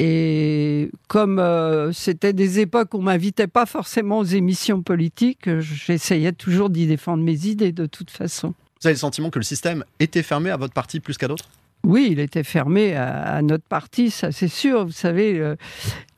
Et 0.00 0.90
comme 1.06 1.38
euh, 1.38 1.92
c'était 1.92 2.32
des 2.32 2.58
époques 2.58 2.92
où 2.92 2.98
on 2.98 3.02
m'invitait 3.02 3.46
pas 3.46 3.66
forcément 3.66 4.18
aux 4.18 4.24
émissions 4.24 4.82
politiques, 4.82 5.48
j'essayais 5.60 6.32
toujours 6.32 6.70
d'y 6.70 6.88
défendre 6.88 7.22
mes 7.22 7.46
idées 7.46 7.70
de 7.70 7.86
toute 7.86 8.10
façon. 8.10 8.48
Vous 8.80 8.88
avez 8.88 8.94
le 8.94 8.98
sentiment 8.98 9.30
que 9.30 9.38
le 9.38 9.44
système 9.44 9.84
était 10.00 10.24
fermé 10.24 10.50
à 10.50 10.56
votre 10.56 10.74
parti 10.74 10.98
plus 10.98 11.16
qu'à 11.16 11.28
d'autres? 11.28 11.50
Oui, 11.84 12.08
il 12.10 12.18
était 12.18 12.42
fermé 12.42 12.96
à, 12.96 13.40
notre 13.42 13.64
parti, 13.64 14.10
ça 14.10 14.32
c'est 14.32 14.48
sûr. 14.48 14.86
Vous 14.86 14.92
savez, 14.92 15.40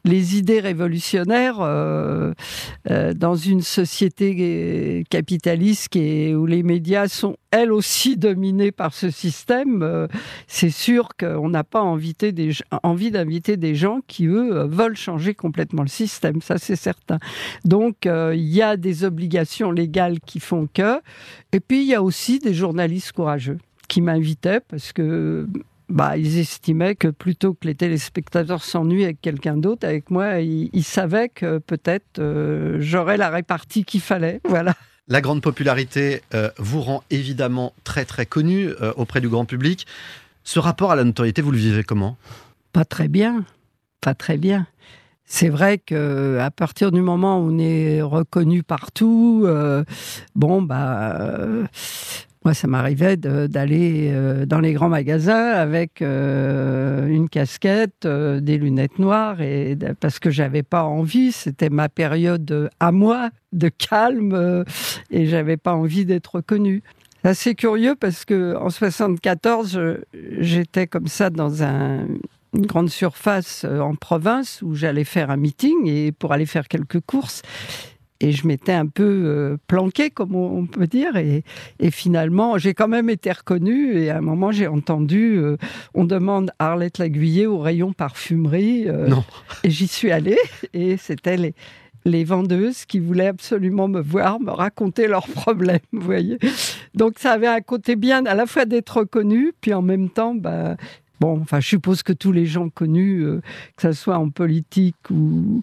les 0.04 0.36
idées 0.36 0.60
révolutionnaires 0.60 1.60
euh, 1.60 2.32
euh, 2.90 3.14
dans 3.14 3.36
une 3.36 3.62
société 3.62 5.04
capitaliste 5.10 5.88
qui 5.88 6.34
où 6.34 6.46
les 6.46 6.62
médias 6.62 7.08
sont 7.08 7.36
elles 7.50 7.72
aussi 7.72 8.16
dominées 8.16 8.72
par 8.72 8.94
ce 8.94 9.10
système, 9.10 9.82
euh, 9.82 10.06
c'est 10.46 10.70
sûr 10.70 11.10
qu'on 11.18 11.50
n'a 11.50 11.64
pas 11.64 11.82
envie 11.82 12.14
d'inviter 12.14 13.56
des 13.56 13.74
gens 13.74 14.00
qui, 14.06 14.26
eux, 14.26 14.64
veulent 14.64 14.96
changer 14.96 15.34
complètement 15.34 15.82
le 15.82 15.88
système, 15.88 16.40
ça 16.40 16.58
c'est 16.58 16.76
certain. 16.76 17.18
Donc 17.64 18.06
il 18.06 18.48
y 18.48 18.62
a 18.62 18.76
des 18.76 19.04
obligations 19.04 19.70
légales 19.70 20.20
qui 20.20 20.40
font 20.40 20.68
que, 20.72 21.00
et 21.52 21.60
puis 21.60 21.82
il 21.82 21.88
y 21.88 21.94
a 21.94 22.02
aussi 22.02 22.38
des 22.38 22.54
journalistes 22.54 23.12
courageux 23.12 23.58
qui 23.88 24.00
m'invitaient 24.00 24.60
parce 24.60 24.92
que 24.92 25.46
bah, 25.92 26.16
ils 26.16 26.38
estimaient 26.38 26.94
que 26.94 27.08
plutôt 27.08 27.52
que 27.52 27.66
les 27.66 27.74
téléspectateurs 27.74 28.64
s'ennuient 28.64 29.04
avec 29.04 29.20
quelqu'un 29.20 29.58
d'autre, 29.58 29.86
avec 29.86 30.10
moi, 30.10 30.40
ils, 30.40 30.84
savaient 30.84 31.28
que 31.28 31.58
peut-être 31.58 32.18
euh, 32.18 32.78
j'aurais 32.80 33.18
la 33.18 33.28
répartie 33.28 33.84
qu'il 33.84 34.00
fallait. 34.00 34.40
Voilà. 34.48 34.74
La 35.08 35.20
grande 35.20 35.42
popularité 35.42 36.22
euh, 36.32 36.50
vous 36.58 36.80
rend 36.80 37.02
évidemment 37.10 37.74
très 37.84 38.04
très 38.04 38.24
connu 38.24 38.68
euh, 38.68 38.92
auprès 38.96 39.20
du 39.20 39.28
grand 39.28 39.44
public. 39.44 39.86
Ce 40.44 40.58
rapport 40.58 40.92
à 40.92 40.96
la 40.96 41.04
notoriété, 41.04 41.42
vous 41.42 41.50
le 41.50 41.58
vivez 41.58 41.82
comment? 41.82 42.16
Pas 42.72 42.84
très 42.84 43.08
bien, 43.08 43.44
pas 44.00 44.14
très 44.14 44.38
bien. 44.38 44.66
C'est 45.24 45.48
vrai 45.48 45.78
que 45.78 46.38
à 46.40 46.50
partir 46.50 46.92
du 46.92 47.00
moment 47.00 47.38
où 47.38 47.50
on 47.50 47.58
est 47.58 48.00
reconnu 48.02 48.62
partout, 48.62 49.46
bon 50.34 50.62
bah 50.62 51.18
moi, 52.44 52.54
ça 52.54 52.66
m'arrivait 52.66 53.16
d'aller 53.16 54.10
euh, 54.12 54.46
dans 54.46 54.58
les 54.58 54.72
grands 54.72 54.88
magasins 54.88 55.52
avec 55.52 56.02
euh, 56.02 57.06
une 57.06 57.28
casquette, 57.28 58.04
euh, 58.04 58.40
des 58.40 58.58
lunettes 58.58 58.98
noires, 58.98 59.40
et 59.40 59.78
parce 60.00 60.18
que 60.18 60.30
j'avais 60.30 60.64
pas 60.64 60.82
envie. 60.82 61.30
C'était 61.30 61.70
ma 61.70 61.88
période 61.88 62.70
à 62.80 62.90
moi 62.90 63.30
de 63.52 63.68
calme, 63.68 64.64
et 65.10 65.26
j'avais 65.26 65.56
pas 65.56 65.74
envie 65.74 66.04
d'être 66.04 66.36
reconnue. 66.36 66.82
C'est 67.34 67.54
curieux 67.54 67.94
parce 67.94 68.24
que 68.24 68.56
en 68.56 68.70
74, 68.70 69.80
j'étais 70.38 70.88
comme 70.88 71.06
ça 71.06 71.30
dans 71.30 71.62
un, 71.62 72.08
une 72.54 72.66
grande 72.66 72.90
surface 72.90 73.64
en 73.64 73.94
province 73.94 74.60
où 74.62 74.74
j'allais 74.74 75.04
faire 75.04 75.30
un 75.30 75.36
meeting 75.36 75.86
et 75.86 76.10
pour 76.10 76.32
aller 76.32 76.46
faire 76.46 76.66
quelques 76.66 77.00
courses 77.00 77.42
et 78.22 78.30
je 78.30 78.46
m'étais 78.46 78.72
un 78.72 78.86
peu 78.86 79.02
euh, 79.02 79.56
planqué, 79.66 80.10
comme 80.10 80.36
on 80.36 80.66
peut 80.66 80.86
dire. 80.86 81.16
Et, 81.16 81.42
finalement, 81.90 82.56
j'ai 82.56 82.72
quand 82.72 82.88
même 82.88 83.10
été 83.10 83.32
reconnue. 83.32 83.98
Et 83.98 84.10
à 84.10 84.18
un 84.18 84.20
moment, 84.20 84.52
j'ai 84.52 84.68
entendu 84.68 85.36
euh, 85.38 85.56
on 85.94 86.04
demande 86.04 86.52
Arlette 86.60 86.98
Laguiller 86.98 87.46
au 87.46 87.58
rayon 87.58 87.92
parfumerie. 87.92 88.88
Euh, 88.88 89.08
non. 89.08 89.24
Et 89.64 89.70
j'y 89.70 89.88
suis 89.88 90.12
allée. 90.12 90.38
Et 90.72 90.96
c'était 90.96 91.36
les, 91.36 91.54
les 92.04 92.22
vendeuses 92.22 92.84
qui 92.84 93.00
voulaient 93.00 93.26
absolument 93.26 93.88
me 93.88 94.00
voir, 94.00 94.38
me 94.38 94.52
raconter 94.52 95.08
leurs 95.08 95.26
problèmes, 95.26 95.80
vous 95.92 96.00
voyez. 96.00 96.38
Donc 96.94 97.18
ça 97.18 97.32
avait 97.32 97.48
un 97.48 97.60
côté 97.60 97.96
bien 97.96 98.24
à 98.26 98.34
la 98.34 98.46
fois 98.46 98.66
d'être 98.66 98.98
reconnu, 98.98 99.52
puis 99.60 99.74
en 99.74 99.82
même 99.82 100.10
temps, 100.10 100.34
bah, 100.34 100.76
Bon, 101.22 101.38
enfin, 101.40 101.60
je 101.60 101.68
suppose 101.68 102.02
que 102.02 102.12
tous 102.12 102.32
les 102.32 102.46
gens 102.46 102.68
connus, 102.68 103.20
euh, 103.20 103.42
que 103.76 103.82
ce 103.82 103.92
soit 103.92 104.18
en 104.18 104.28
politique 104.28 104.96
ou, 105.08 105.62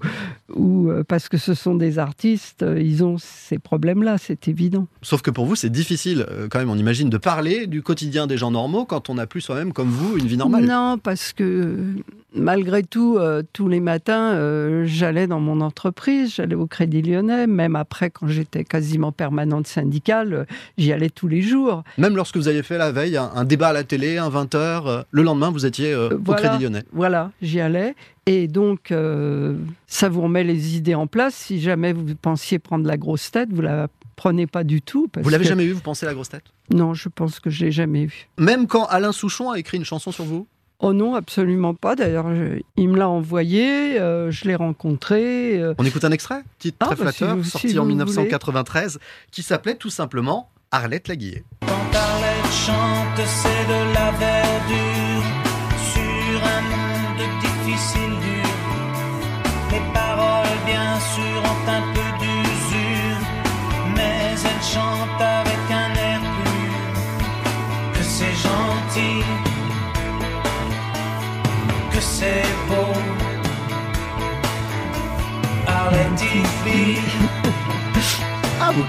ou 0.55 0.89
euh, 0.89 1.03
parce 1.07 1.29
que 1.29 1.37
ce 1.37 1.53
sont 1.53 1.75
des 1.75 1.99
artistes, 1.99 2.63
euh, 2.63 2.81
ils 2.81 3.03
ont 3.03 3.17
ces 3.17 3.59
problèmes-là, 3.59 4.17
c'est 4.17 4.47
évident. 4.47 4.87
Sauf 5.01 5.21
que 5.21 5.31
pour 5.31 5.45
vous, 5.45 5.55
c'est 5.55 5.69
difficile, 5.69 6.25
quand 6.49 6.59
même, 6.59 6.69
on 6.69 6.77
imagine, 6.77 7.09
de 7.09 7.17
parler 7.17 7.67
du 7.67 7.81
quotidien 7.81 8.27
des 8.27 8.37
gens 8.37 8.51
normaux 8.51 8.85
quand 8.85 9.09
on 9.09 9.15
n'a 9.15 9.27
plus 9.27 9.41
soi-même, 9.41 9.73
comme 9.73 9.89
vous, 9.89 10.17
une 10.17 10.27
vie 10.27 10.37
normale. 10.37 10.65
Non, 10.65 10.97
parce 10.97 11.33
que 11.33 11.77
malgré 12.33 12.83
tout, 12.83 13.17
tous 13.53 13.67
les 13.67 13.79
matins, 13.79 14.85
j'allais 14.85 15.27
dans 15.27 15.39
mon 15.39 15.61
entreprise, 15.61 16.35
j'allais 16.35 16.55
au 16.55 16.67
Crédit 16.67 17.01
Lyonnais, 17.01 17.47
même 17.47 17.75
après, 17.75 18.09
quand 18.09 18.27
j'étais 18.27 18.63
quasiment 18.63 19.11
permanente 19.11 19.67
syndicale, 19.67 20.45
j'y 20.77 20.93
allais 20.93 21.09
tous 21.09 21.27
les 21.27 21.41
jours. 21.41 21.83
Même 21.97 22.15
lorsque 22.15 22.37
vous 22.37 22.47
aviez 22.47 22.63
fait 22.63 22.77
la 22.77 22.91
veille 22.91 23.17
un, 23.17 23.45
débat 23.45 23.69
à 23.69 23.73
la 23.73 23.83
télé, 23.83 24.17
un 24.17 24.29
20h, 24.29 25.03
le 25.09 25.23
lendemain, 25.23 25.51
vous 25.51 25.65
étiez 25.65 25.93
euh, 25.93 26.09
au 26.25 26.33
Crédit 26.33 26.63
Lyonnais. 26.63 26.83
Voilà, 26.91 27.31
j'y 27.41 27.59
allais. 27.59 27.95
Et 28.31 28.47
donc, 28.47 28.91
euh, 28.91 29.55
ça 29.87 30.07
vous 30.07 30.21
remet 30.21 30.43
les 30.43 30.77
idées 30.77 30.93
en 30.93 31.07
place. 31.07 31.33
Si 31.33 31.59
jamais 31.59 31.93
vous 31.93 32.13
pensiez 32.13 32.59
prendre 32.59 32.85
la 32.85 32.95
grosse 32.95 33.31
tête, 33.31 33.49
vous 33.51 33.63
la 33.63 33.87
prenez 34.15 34.45
pas 34.45 34.63
du 34.63 34.83
tout. 34.83 35.09
vous 35.19 35.29
l'avez 35.31 35.45
jamais 35.45 35.63
eu, 35.63 35.71
vous 35.71 35.81
pensez 35.81 36.05
la 36.05 36.13
grosse 36.13 36.29
tête? 36.29 36.43
Non, 36.71 36.93
je 36.93 37.09
pense 37.09 37.39
que 37.39 37.49
je 37.49 37.65
l'ai 37.65 37.71
jamais 37.71 38.03
eu. 38.03 38.27
Même 38.37 38.67
quand 38.67 38.85
Alain 38.85 39.13
Souchon 39.13 39.49
a 39.49 39.57
écrit 39.57 39.77
une 39.77 39.83
chanson 39.83 40.11
sur 40.11 40.25
vous? 40.25 40.45
Oh 40.77 40.93
non, 40.93 41.15
absolument 41.15 41.73
pas. 41.73 41.95
D'ailleurs, 41.95 42.27
il 42.77 42.89
me 42.89 42.99
l'a 42.99 43.09
envoyé, 43.09 43.99
euh, 43.99 44.29
je 44.29 44.45
l'ai 44.45 44.53
rencontré. 44.53 45.59
On 45.79 45.83
écoute 45.83 46.05
un 46.05 46.11
extrait, 46.11 46.43
titre 46.59 46.77
ah, 46.81 46.85
très 46.85 47.03
bah, 47.03 47.11
flatteur, 47.11 47.43
sorti 47.43 47.79
en 47.79 47.85
1993, 47.85 48.99
qui 49.31 49.41
s'appelait 49.41 49.73
tout 49.73 49.89
simplement 49.89 50.51
Arlette 50.69 51.07
Laguillet. 51.07 51.43
Quand 51.61 51.97
Arlette 51.97 52.51
chante, 52.51 53.25
c'est 53.25 53.67
de 53.67 53.93
la 53.95 54.11
verdure 54.11 54.88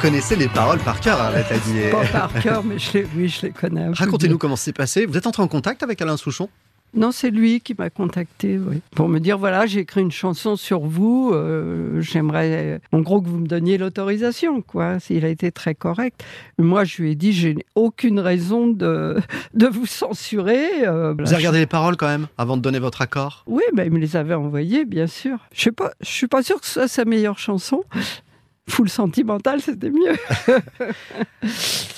connaissez 0.00 0.34
les 0.34 0.48
paroles 0.48 0.78
par 0.78 0.98
cœur, 1.00 1.20
Arlette 1.20 1.52
dit. 1.66 1.90
Pas 1.90 2.06
par 2.06 2.32
cœur, 2.42 2.64
mais 2.64 2.78
je 2.78 2.98
les, 2.98 3.06
oui, 3.16 3.28
je 3.28 3.42
les 3.46 3.52
connais. 3.52 3.88
Racontez-nous 3.88 4.38
comment 4.38 4.56
c'est 4.56 4.72
passé. 4.72 5.04
Vous 5.04 5.16
êtes 5.16 5.26
entré 5.26 5.42
en 5.42 5.48
contact 5.48 5.82
avec 5.82 6.00
Alain 6.00 6.16
Souchon? 6.16 6.48
Non, 6.92 7.12
c'est 7.12 7.30
lui 7.30 7.60
qui 7.60 7.74
m'a 7.78 7.88
contacté, 7.88 8.58
oui. 8.58 8.80
Pour 8.96 9.08
me 9.08 9.20
dire, 9.20 9.38
voilà, 9.38 9.66
j'ai 9.66 9.80
écrit 9.80 10.00
une 10.00 10.10
chanson 10.10 10.56
sur 10.56 10.80
vous, 10.80 11.30
euh, 11.32 12.00
j'aimerais, 12.00 12.80
en 12.92 13.00
gros, 13.00 13.20
que 13.20 13.28
vous 13.28 13.38
me 13.38 13.46
donniez 13.46 13.78
l'autorisation, 13.78 14.60
quoi. 14.62 14.96
Il 15.08 15.24
a 15.24 15.28
été 15.28 15.52
très 15.52 15.74
correct. 15.74 16.24
Moi, 16.58 16.82
je 16.84 17.02
lui 17.02 17.12
ai 17.12 17.14
dit, 17.14 17.32
j'ai 17.32 17.56
aucune 17.76 18.18
raison 18.18 18.66
de, 18.66 19.18
de 19.54 19.66
vous 19.66 19.86
censurer. 19.86 20.84
Euh, 20.84 21.14
vous 21.16 21.28
avez 21.28 21.36
regardé 21.36 21.58
les 21.60 21.66
paroles 21.66 21.96
quand 21.96 22.08
même, 22.08 22.26
avant 22.38 22.56
de 22.56 22.62
donner 22.62 22.80
votre 22.80 23.02
accord? 23.02 23.44
Oui, 23.46 23.62
mais 23.74 23.86
il 23.86 23.92
me 23.92 23.98
les 23.98 24.16
avait 24.16 24.34
envoyées, 24.34 24.84
bien 24.84 25.06
sûr. 25.06 25.38
Je 25.52 25.62
sais 25.62 25.72
pas, 25.72 25.92
je 26.00 26.08
suis 26.08 26.26
pas 26.26 26.42
sûr 26.42 26.58
que 26.60 26.66
ce 26.66 26.72
soit 26.72 26.88
sa 26.88 27.04
meilleure 27.04 27.38
chanson. 27.38 27.84
Full 28.70 28.88
sentimental, 28.88 29.60
c'était 29.60 29.90
mieux. 29.90 30.16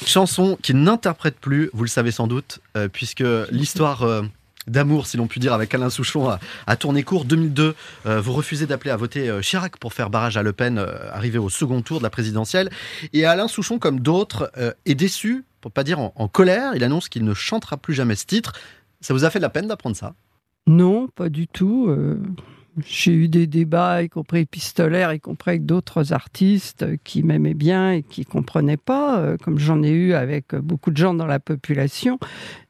Chanson 0.06 0.58
qui 0.60 0.74
n'interprète 0.74 1.38
plus, 1.38 1.70
vous 1.72 1.84
le 1.84 1.88
savez 1.88 2.10
sans 2.10 2.26
doute, 2.26 2.60
euh, 2.76 2.88
puisque 2.88 3.24
l'histoire 3.50 4.24
d'amour, 4.66 5.06
si 5.06 5.16
l'on 5.16 5.26
peut 5.26 5.40
dire, 5.40 5.52
avec 5.52 5.74
Alain 5.74 5.90
Souchon 5.90 6.30
à, 6.66 6.76
tourné 6.76 7.02
court. 7.02 7.24
2002, 7.24 7.74
euh, 8.06 8.20
vous 8.20 8.32
refusez 8.32 8.66
d'appeler 8.66 8.90
à 8.90 8.96
voter 8.96 9.28
euh, 9.28 9.40
Chirac 9.40 9.76
pour 9.78 9.92
faire 9.92 10.10
barrage 10.10 10.36
à 10.36 10.42
Le 10.42 10.52
Pen, 10.52 10.78
euh, 10.78 11.10
arrivé 11.12 11.38
au 11.38 11.48
second 11.48 11.82
tour 11.82 11.98
de 11.98 12.02
la 12.02 12.10
présidentielle. 12.10 12.70
Et 13.12 13.24
Alain 13.24 13.48
Souchon, 13.48 13.78
comme 13.78 14.00
d'autres, 14.00 14.52
est 14.86 14.94
déçu, 14.94 15.44
pour 15.60 15.72
pas 15.72 15.84
dire 15.84 15.98
en, 15.98 16.28
colère. 16.28 16.74
Il 16.74 16.84
annonce 16.84 17.08
qu'il 17.08 17.24
ne 17.24 17.34
chantera 17.34 17.76
plus 17.76 17.94
jamais 17.94 18.16
ce 18.16 18.26
titre. 18.26 18.52
Ça 19.00 19.14
vous 19.14 19.24
a 19.24 19.30
fait 19.30 19.38
de 19.38 19.42
la 19.42 19.50
peine 19.50 19.66
d'apprendre 19.66 19.96
ça? 19.96 20.14
Non, 20.66 21.08
pas 21.08 21.28
du 21.28 21.48
tout. 21.48 21.94
J'ai 22.86 23.12
eu 23.12 23.28
des 23.28 23.46
débats, 23.46 24.02
y 24.02 24.08
compris 24.08 24.40
épistolaires, 24.40 25.12
y 25.12 25.20
compris 25.20 25.50
avec 25.50 25.66
d'autres 25.66 26.14
artistes 26.14 26.86
qui 27.04 27.22
m'aimaient 27.22 27.52
bien 27.52 27.92
et 27.92 28.02
qui 28.02 28.24
comprenaient 28.24 28.78
pas, 28.78 29.18
euh, 29.18 29.36
comme 29.36 29.58
j'en 29.58 29.82
ai 29.82 29.90
eu 29.90 30.14
avec 30.14 30.54
beaucoup 30.54 30.90
de 30.90 30.96
gens 30.96 31.12
dans 31.12 31.26
la 31.26 31.38
population. 31.38 32.18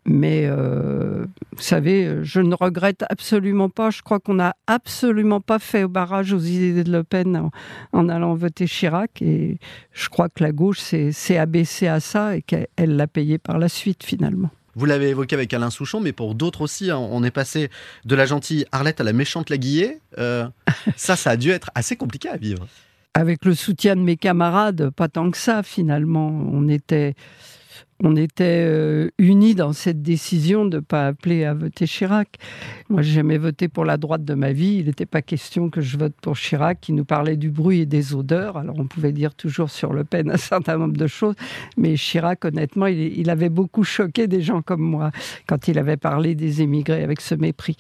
Mais 0.05 0.47
euh, 0.47 1.25
vous 1.53 1.63
savez, 1.63 2.19
je 2.23 2.41
ne 2.41 2.55
regrette 2.55 3.05
absolument 3.11 3.69
pas. 3.69 3.91
Je 3.91 4.03
crois 4.03 4.19
qu'on 4.19 4.35
n'a 4.35 4.57
absolument 4.67 5.41
pas 5.41 5.61
fait 5.61 5.85
au 5.85 5.89
barrage 5.89 6.33
aux 6.33 6.41
idées 6.41 6.83
de 6.83 6.91
Le 6.91 7.05
Pen 7.05 7.37
en, 7.37 7.51
en 7.93 8.09
allant 8.09 8.35
voter 8.35 8.67
Chirac. 8.67 9.23
Et 9.23 9.59
je 9.93 10.09
crois 10.09 10.29
que 10.29 10.43
la 10.43 10.51
gauche 10.51 10.81
s'est 10.81 11.39
abaissée 11.39 11.87
à 11.87 12.01
ça 12.01 12.37
et 12.37 12.43
qu'elle 12.43 12.67
l'a 12.97 13.07
payé 13.07 13.39
par 13.39 13.59
la 13.59 13.69
suite 13.69 14.03
finalement. 14.03 14.51
Vous 14.75 14.87
l'avez 14.87 15.11
évoqué 15.11 15.35
avec 15.35 15.53
Alain 15.53 15.71
Souchon, 15.71 16.01
mais 16.01 16.13
pour 16.13 16.35
d'autres 16.35 16.63
aussi, 16.63 16.91
hein, 16.91 16.99
on 16.99 17.23
est 17.25 17.31
passé 17.31 17.71
de 18.05 18.15
la 18.15 18.27
gentille 18.27 18.65
Arlette 18.73 19.01
à 19.01 19.05
la 19.05 19.13
méchante 19.13 19.51
Laguillée. 19.51 20.01
Euh, 20.19 20.47
ça, 20.97 21.17
ça 21.17 21.31
a 21.31 21.37
dû 21.37 21.51
être 21.51 21.71
assez 21.75 21.97
compliqué 21.97 22.29
à 22.29 22.37
vivre. 22.37 22.67
Avec 23.15 23.45
le 23.45 23.55
soutien 23.55 23.95
de 23.95 24.01
mes 24.01 24.17
camarades, 24.17 24.91
pas 24.91 25.09
tant 25.09 25.31
que 25.31 25.37
ça 25.37 25.63
finalement. 25.63 26.29
On 26.29 26.69
était 26.69 27.15
on 28.03 28.17
était 28.17 28.65
euh, 28.67 29.11
unis 29.19 29.55
dans 29.55 29.73
cette 29.73 30.03
décision 30.03 30.65
de 30.65 30.77
ne 30.77 30.81
pas 30.81 31.07
appeler 31.07 31.45
à 31.45 31.55
voter 31.55 31.87
Chirac. 31.87 32.39
Moi, 32.89 33.03
j'ai 33.03 33.13
jamais 33.13 33.39
voté 33.39 33.69
pour 33.69 33.85
la 33.85 33.97
droite 33.97 34.25
de 34.25 34.35
ma 34.35 34.53
vie. 34.53 34.79
Il 34.81 34.87
n'était 34.87 35.07
pas 35.07 35.23
question 35.23 35.71
que 35.71 35.81
je 35.81 35.97
vote 35.97 36.15
pour 36.21 36.37
Chirac, 36.37 36.81
qui 36.81 36.93
nous 36.93 37.05
parlait 37.05 37.37
du 37.37 37.51
bruit 37.51 37.81
et 37.81 37.87
des 37.87 38.15
odeurs. 38.15 38.57
Alors, 38.57 38.79
on 38.79 38.87
pouvait 38.87 39.13
dire 39.13 39.35
toujours 39.35 39.71
sur 39.71 39.93
Le 39.93 40.03
Pen 40.05 40.31
un 40.31 40.37
certain 40.37 40.79
nombre 40.79 40.97
de 40.97 41.07
choses, 41.07 41.37
mais 41.77 41.95
Chirac, 41.95 42.45
honnêtement, 42.45 42.87
il, 42.87 43.31
avait 43.31 43.49
beaucoup 43.49 43.85
choqué 43.85 44.27
des 44.27 44.43
gens 44.43 44.63
comme 44.63 44.83
moi 44.83 45.11
quand 45.47 45.69
il 45.69 45.79
avait 45.79 45.97
parlé 45.97 46.35
des 46.35 46.61
émigrés 46.61 47.05
avec 47.05 47.21
ce 47.21 47.35
mépris. 47.35 47.77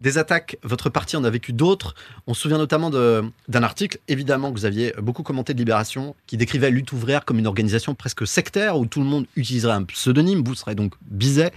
Des 0.00 0.16
attaques, 0.18 0.56
votre 0.62 0.88
parti 0.88 1.16
en 1.16 1.24
a 1.24 1.30
vécu 1.30 1.52
d'autres. 1.52 1.94
On 2.26 2.34
se 2.34 2.40
souvient 2.42 2.58
notamment 2.58 2.90
d'un 2.90 3.62
article, 3.62 3.98
évidemment, 4.08 4.50
que 4.52 4.58
vous 4.58 4.64
aviez 4.64 4.94
beaucoup 4.98 5.22
commenté 5.22 5.52
de 5.52 5.58
Libération, 5.58 6.14
qui 6.26 6.36
décrivait 6.36 6.70
Lutte 6.70 6.92
ouvrière 6.92 7.24
comme 7.24 7.38
une 7.38 7.46
organisation 7.46 7.94
presque 7.94 8.26
sectaire 8.26 8.78
où 8.78 8.86
tout 8.86 9.00
le 9.00 9.06
monde 9.06 9.26
utiliserait 9.36 9.74
un 9.74 9.84
pseudonyme. 9.84 10.42
Vous 10.44 10.54
serez 10.54 10.74
donc 10.74 10.94
Bizet. 11.02 11.52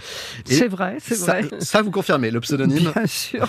Et 0.50 0.55
C'est 0.55 0.67
vrai, 0.67 0.97
c'est 1.00 1.17
vrai. 1.17 1.47
ça, 1.59 1.81
vous 1.81 1.91
confirmez, 1.91 2.31
le 2.31 2.39
pseudonyme. 2.41 2.91
Bien 2.93 3.05
sûr. 3.05 3.47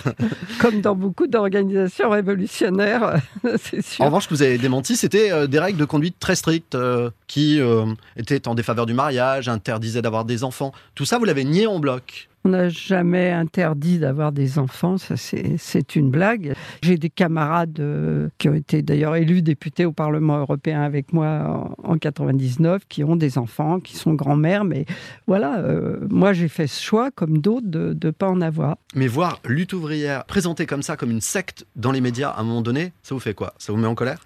Comme 0.61 0.81
dans 0.81 0.95
beaucoup 0.95 1.27
d'organisations 1.27 2.11
révolutionnaires, 2.11 3.21
c'est 3.59 3.79
En 3.79 3.83
sûr. 3.83 4.05
revanche, 4.05 4.25
ce 4.25 4.29
que 4.29 4.35
vous 4.35 4.43
avez 4.43 4.59
démenti, 4.59 4.97
c'était 4.97 5.33
euh, 5.33 5.47
des 5.47 5.59
règles 5.59 5.79
de 5.79 5.85
conduite 5.85 6.17
très 6.21 6.37
strictes 6.37 6.75
euh, 6.75 7.11
qui 7.27 7.61
euh, 7.61 7.87
étaient 8.17 8.47
en 8.49 8.55
défaveur 8.55 8.87
du 8.87 8.95
mariage, 8.95 9.49
interdisaient 9.49 10.03
d'avoir 10.03 10.25
des 10.25 10.45
enfants. 10.45 10.73
Tout 10.95 11.05
ça, 11.05 11.19
vous 11.19 11.25
l'avez 11.25 11.45
nié 11.45 11.67
en 11.67 11.79
bloc. 11.79 12.29
On 12.47 12.51
n'a 12.51 12.69
jamais 12.69 13.31
interdit 13.31 13.99
d'avoir 13.99 14.31
des 14.31 14.59
enfants, 14.59 14.99
ça 14.99 15.15
c'est 15.17 15.97
une 15.97 16.11
blague. 16.11 16.53
J'ai 16.83 16.99
des 16.99 17.09
camarades 17.09 17.81
euh, 17.81 18.29
qui 18.37 18.51
ont 18.51 18.55
été 18.55 18.83
d'ailleurs 18.83 19.17
élus 19.17 19.41
députés 19.41 19.87
au 19.87 19.93
Parlement 19.93 20.37
européen 20.39 20.83
avec 20.83 21.15
moi 21.15 21.75
en, 21.83 21.93
en 21.93 21.97
99, 21.99 22.83
qui 22.87 23.03
ont 23.03 23.17
des 23.17 23.39
enfants, 23.39 23.81
qui 23.81 23.97
sont 23.97 24.13
grand-mères, 24.13 24.65
mais 24.65 24.85
voilà, 25.27 25.59
euh, 25.61 26.01
moi 26.11 26.35
j'ai 26.35 26.49
fait 26.49 26.67
ce 26.67 26.83
choix, 26.83 27.11
comme 27.11 27.39
d'autres, 27.39 27.67
de 27.67 27.97
ne 28.07 28.11
pas 28.11 28.29
en 28.29 28.43
avoir. 28.43 28.77
Mais 28.95 29.07
voir 29.07 29.41
lutte 29.47 29.73
ouvrière 29.73 30.27
présentée 30.27 30.67
comme 30.67 30.83
ça, 30.83 30.99
comme 30.99 31.11
une 31.13 31.23
secte 31.23 31.65
dans 31.77 31.93
les 31.93 32.03
médias, 32.03 32.29
à 32.29 32.41
un 32.41 32.45
moment 32.45 32.61
donné, 32.61 32.93
ça 33.03 33.15
vous 33.15 33.21
fait 33.23 33.33
quoi? 33.35 33.55
Ça 33.57 33.73
vous 33.73 33.79
met 33.79 33.87
en 33.89 33.95
colère? 33.95 34.19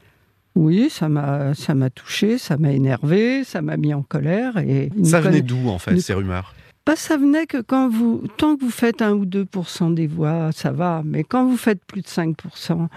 Oui, 0.57 0.89
ça 0.91 1.09
m'a 1.09 1.55
ça 1.55 1.77
m'a 1.77 1.89
touché, 1.89 2.37
ça 2.37 2.57
m'a 2.57 2.73
énervé, 2.73 3.45
ça 3.45 3.63
m'a 3.63 3.77
mis 3.77 3.95
en 3.95 4.03
colère. 4.03 4.57
Et 4.59 4.91
Ça 5.05 5.21
venait 5.21 5.41
conna- 5.41 5.47
d'où, 5.47 5.69
en 5.69 5.79
fait, 5.79 6.01
ces 6.01 6.15
rumeurs? 6.15 6.53
Bah, 6.89 6.97
ça 6.97 7.19
venait 7.19 7.45
que 7.45 7.61
quand 7.61 7.91
vous, 7.91 8.23
tant 8.39 8.57
que 8.57 8.65
vous 8.65 8.71
faites 8.71 9.03
1 9.03 9.13
ou 9.13 9.27
2% 9.27 9.93
des 9.93 10.07
voix, 10.07 10.53
ça 10.53 10.73
va. 10.73 11.03
Mais 11.05 11.23
quand 11.23 11.47
vous 11.47 11.59
faites 11.59 11.85
plus 11.85 12.01
de 12.01 12.07
5%, 12.07 12.89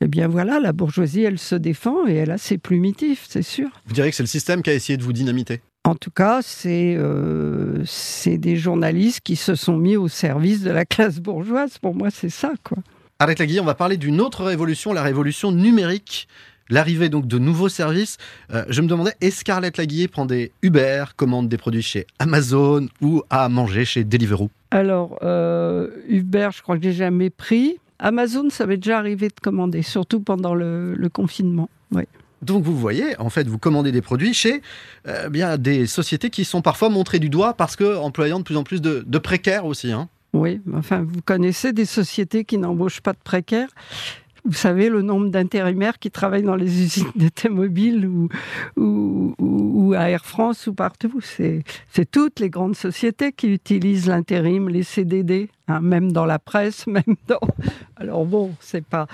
eh 0.00 0.08
bien 0.08 0.26
voilà, 0.26 0.58
la 0.58 0.72
bourgeoisie, 0.72 1.22
elle 1.22 1.38
se 1.38 1.54
défend 1.54 2.08
et 2.08 2.14
elle 2.14 2.32
a 2.32 2.38
ses 2.38 2.58
plumitifs, 2.58 3.26
c'est 3.28 3.42
sûr. 3.42 3.68
Vous 3.86 3.94
diriez 3.94 4.10
que 4.10 4.16
c'est 4.16 4.24
le 4.24 4.26
système 4.26 4.60
qui 4.60 4.70
a 4.70 4.74
essayé 4.74 4.96
de 4.96 5.04
vous 5.04 5.12
dynamiter 5.12 5.60
En 5.84 5.94
tout 5.94 6.10
cas, 6.10 6.40
c'est 6.42 6.96
euh, 6.98 7.84
des 8.26 8.56
journalistes 8.56 9.20
qui 9.20 9.36
se 9.36 9.54
sont 9.54 9.76
mis 9.76 9.96
au 9.96 10.08
service 10.08 10.62
de 10.62 10.72
la 10.72 10.84
classe 10.84 11.20
bourgeoise. 11.20 11.78
Pour 11.78 11.94
moi, 11.94 12.10
c'est 12.10 12.30
ça, 12.30 12.54
quoi. 12.64 12.78
Arlette 13.20 13.38
Laguille, 13.38 13.60
on 13.60 13.64
va 13.64 13.76
parler 13.76 13.98
d'une 13.98 14.20
autre 14.20 14.42
révolution, 14.42 14.92
la 14.92 15.04
révolution 15.04 15.52
numérique. 15.52 16.26
L'arrivée 16.70 17.08
donc 17.08 17.26
de 17.26 17.38
nouveaux 17.38 17.68
services. 17.68 18.18
Euh, 18.52 18.64
je 18.68 18.82
me 18.82 18.88
demandais, 18.88 19.12
est-ce 19.20 19.44
qu'Arlette 19.44 19.76
Laguillet 19.78 20.08
prend 20.08 20.26
des 20.26 20.52
Uber, 20.62 21.04
commande 21.16 21.48
des 21.48 21.56
produits 21.56 21.82
chez 21.82 22.06
Amazon 22.18 22.88
ou 23.00 23.22
à 23.30 23.48
manger 23.48 23.84
chez 23.84 24.04
Deliveroo? 24.04 24.50
Alors, 24.70 25.18
euh, 25.22 25.88
Uber, 26.08 26.50
je 26.54 26.62
crois 26.62 26.76
que 26.76 26.84
j'ai 26.84 26.92
jamais 26.92 27.30
pris. 27.30 27.78
Amazon, 27.98 28.50
ça 28.50 28.66
m'est 28.66 28.76
déjà 28.76 28.98
arrivé 28.98 29.28
de 29.28 29.40
commander, 29.42 29.82
surtout 29.82 30.20
pendant 30.20 30.54
le, 30.54 30.94
le 30.94 31.08
confinement. 31.08 31.68
Oui. 31.92 32.02
Donc 32.42 32.62
vous 32.62 32.76
voyez, 32.76 33.18
en 33.18 33.30
fait, 33.30 33.48
vous 33.48 33.58
commandez 33.58 33.90
des 33.90 34.02
produits 34.02 34.32
chez 34.32 34.62
euh, 35.08 35.28
bien 35.28 35.58
des 35.58 35.86
sociétés 35.86 36.30
qui 36.30 36.44
sont 36.44 36.62
parfois 36.62 36.88
montrées 36.88 37.18
du 37.18 37.28
doigt 37.30 37.54
parce 37.54 37.74
que 37.74 37.96
employant 37.96 38.38
de 38.38 38.44
plus 38.44 38.56
en 38.56 38.62
plus 38.62 38.80
de, 38.80 39.02
de 39.04 39.18
précaires 39.18 39.64
aussi. 39.64 39.90
hein. 39.90 40.08
Oui, 40.34 40.60
enfin, 40.74 41.02
vous 41.02 41.22
connaissez 41.24 41.72
des 41.72 41.86
sociétés 41.86 42.44
qui 42.44 42.58
n'embauchent 42.58 43.00
pas 43.00 43.12
de 43.14 43.18
précaires 43.24 43.70
vous 44.48 44.54
savez 44.54 44.88
le 44.88 45.02
nombre 45.02 45.28
d'intérimaires 45.28 45.98
qui 45.98 46.10
travaillent 46.10 46.42
dans 46.42 46.56
les 46.56 46.82
usines 46.82 47.12
d'automobile 47.14 48.06
ou, 48.06 48.28
ou, 48.76 49.34
ou, 49.38 49.94
à 49.94 50.08
Air 50.10 50.24
France 50.24 50.66
ou 50.66 50.74
partout. 50.74 51.20
C'est 51.20 51.62
c'est 51.90 52.10
toutes 52.10 52.40
les 52.40 52.48
grandes 52.50 52.76
sociétés 52.76 53.32
qui 53.32 53.52
utilisent 53.52 54.08
l'intérim, 54.08 54.68
les 54.68 54.82
CDD, 54.82 55.50
hein, 55.68 55.80
même 55.80 56.12
dans 56.12 56.24
la 56.24 56.38
presse, 56.38 56.86
même 56.88 57.16
dans. 57.26 57.40
Alors 57.96 58.24
bon, 58.24 58.54
c'est 58.60 58.84
pas. 58.84 59.06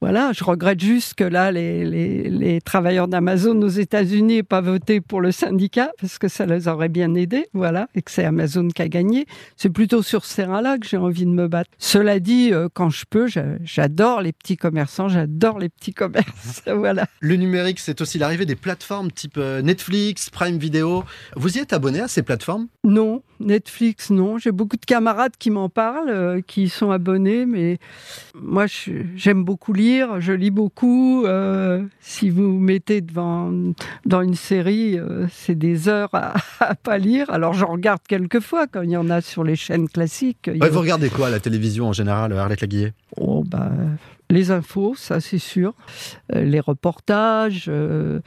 Voilà, 0.00 0.32
je 0.32 0.42
regrette 0.44 0.80
juste 0.80 1.12
que 1.12 1.24
là, 1.24 1.52
les, 1.52 1.84
les, 1.84 2.30
les 2.30 2.60
travailleurs 2.62 3.06
d'Amazon 3.06 3.60
aux 3.60 3.68
États-Unis 3.68 4.36
n'aient 4.36 4.42
pas 4.42 4.62
voté 4.62 5.02
pour 5.02 5.20
le 5.20 5.30
syndicat 5.30 5.92
parce 6.00 6.18
que 6.18 6.26
ça 6.26 6.46
les 6.46 6.68
aurait 6.68 6.88
bien 6.88 7.14
aidés. 7.14 7.48
Voilà, 7.52 7.86
et 7.94 8.00
que 8.00 8.10
c'est 8.10 8.24
Amazon 8.24 8.68
qui 8.68 8.80
a 8.80 8.88
gagné. 8.88 9.26
C'est 9.56 9.68
plutôt 9.68 10.02
sur 10.02 10.24
ce 10.24 10.36
terrain-là 10.36 10.78
que 10.78 10.86
j'ai 10.88 10.96
envie 10.96 11.26
de 11.26 11.30
me 11.30 11.48
battre. 11.48 11.70
Cela 11.76 12.18
dit, 12.18 12.48
euh, 12.50 12.68
quand 12.72 12.88
je 12.88 13.04
peux, 13.10 13.26
j'a- 13.26 13.58
j'adore 13.62 14.22
les 14.22 14.32
petits 14.32 14.56
commerçants, 14.56 15.08
j'adore 15.10 15.58
les 15.58 15.68
petits 15.68 15.92
commerces. 15.92 16.62
voilà. 16.66 17.04
Le 17.20 17.36
numérique, 17.36 17.78
c'est 17.78 18.00
aussi 18.00 18.18
l'arrivée 18.18 18.46
des 18.46 18.56
plateformes 18.56 19.10
type 19.12 19.36
euh, 19.36 19.60
Netflix, 19.60 20.30
Prime 20.30 20.56
Video. 20.56 21.04
Vous 21.36 21.58
y 21.58 21.60
êtes 21.60 21.74
abonné 21.74 22.00
à 22.00 22.08
ces 22.08 22.22
plateformes? 22.22 22.68
Non, 22.84 23.22
Netflix, 23.38 24.08
non. 24.08 24.38
J'ai 24.38 24.52
beaucoup 24.52 24.76
de 24.78 24.86
camarades 24.86 25.36
qui 25.38 25.50
m'en 25.50 25.68
parlent, 25.68 26.08
euh, 26.08 26.40
qui 26.40 26.70
sont 26.70 26.90
abonnés, 26.90 27.44
mais 27.44 27.76
moi, 28.34 28.64
j'aime 29.14 29.44
beaucoup 29.44 29.74
lire, 29.74 29.89
je 30.18 30.32
lis 30.32 30.50
beaucoup. 30.50 31.24
euh, 31.26 31.82
si 32.00 32.30
vous 32.30 32.58
mettez 32.58 33.00
devant 33.00 33.52
dans 34.06 34.22
une 34.22 34.34
série, 34.34 34.98
euh, 34.98 35.26
c'est 35.30 35.54
des 35.54 35.88
heures 35.88 36.10
à, 36.14 36.34
à 36.60 36.74
pas 36.74 36.98
lire. 36.98 37.30
Alors, 37.30 37.52
j'en 37.52 37.72
regarde 37.72 38.00
quelques 38.08 38.40
fois 38.40 38.66
quand 38.66 38.82
il 38.82 38.90
y 38.90 38.96
en 38.96 39.10
a 39.10 39.20
sur 39.20 39.44
les 39.44 39.56
chaînes 39.56 39.88
classiques. 39.88 40.48
Ouais, 40.52 40.62
a- 40.66 40.68
Vous 40.68 40.80
regardez 40.80 41.08
quoi 41.10 41.26
à 41.28 41.30
la 41.30 41.40
télévision 41.40 41.88
en 41.88 41.92
général, 41.92 42.32
Arlette 42.32 42.60
Laguillet 42.60 42.92
Oh, 43.16 43.42
bah, 43.46 43.70
les 44.30 44.52
infos, 44.52 44.94
ça 44.96 45.20
c'est 45.20 45.38
sûr. 45.38 45.74
Euh, 46.34 46.42
les 46.42 46.60
reportages. 46.60 47.66
euh, 47.68 48.20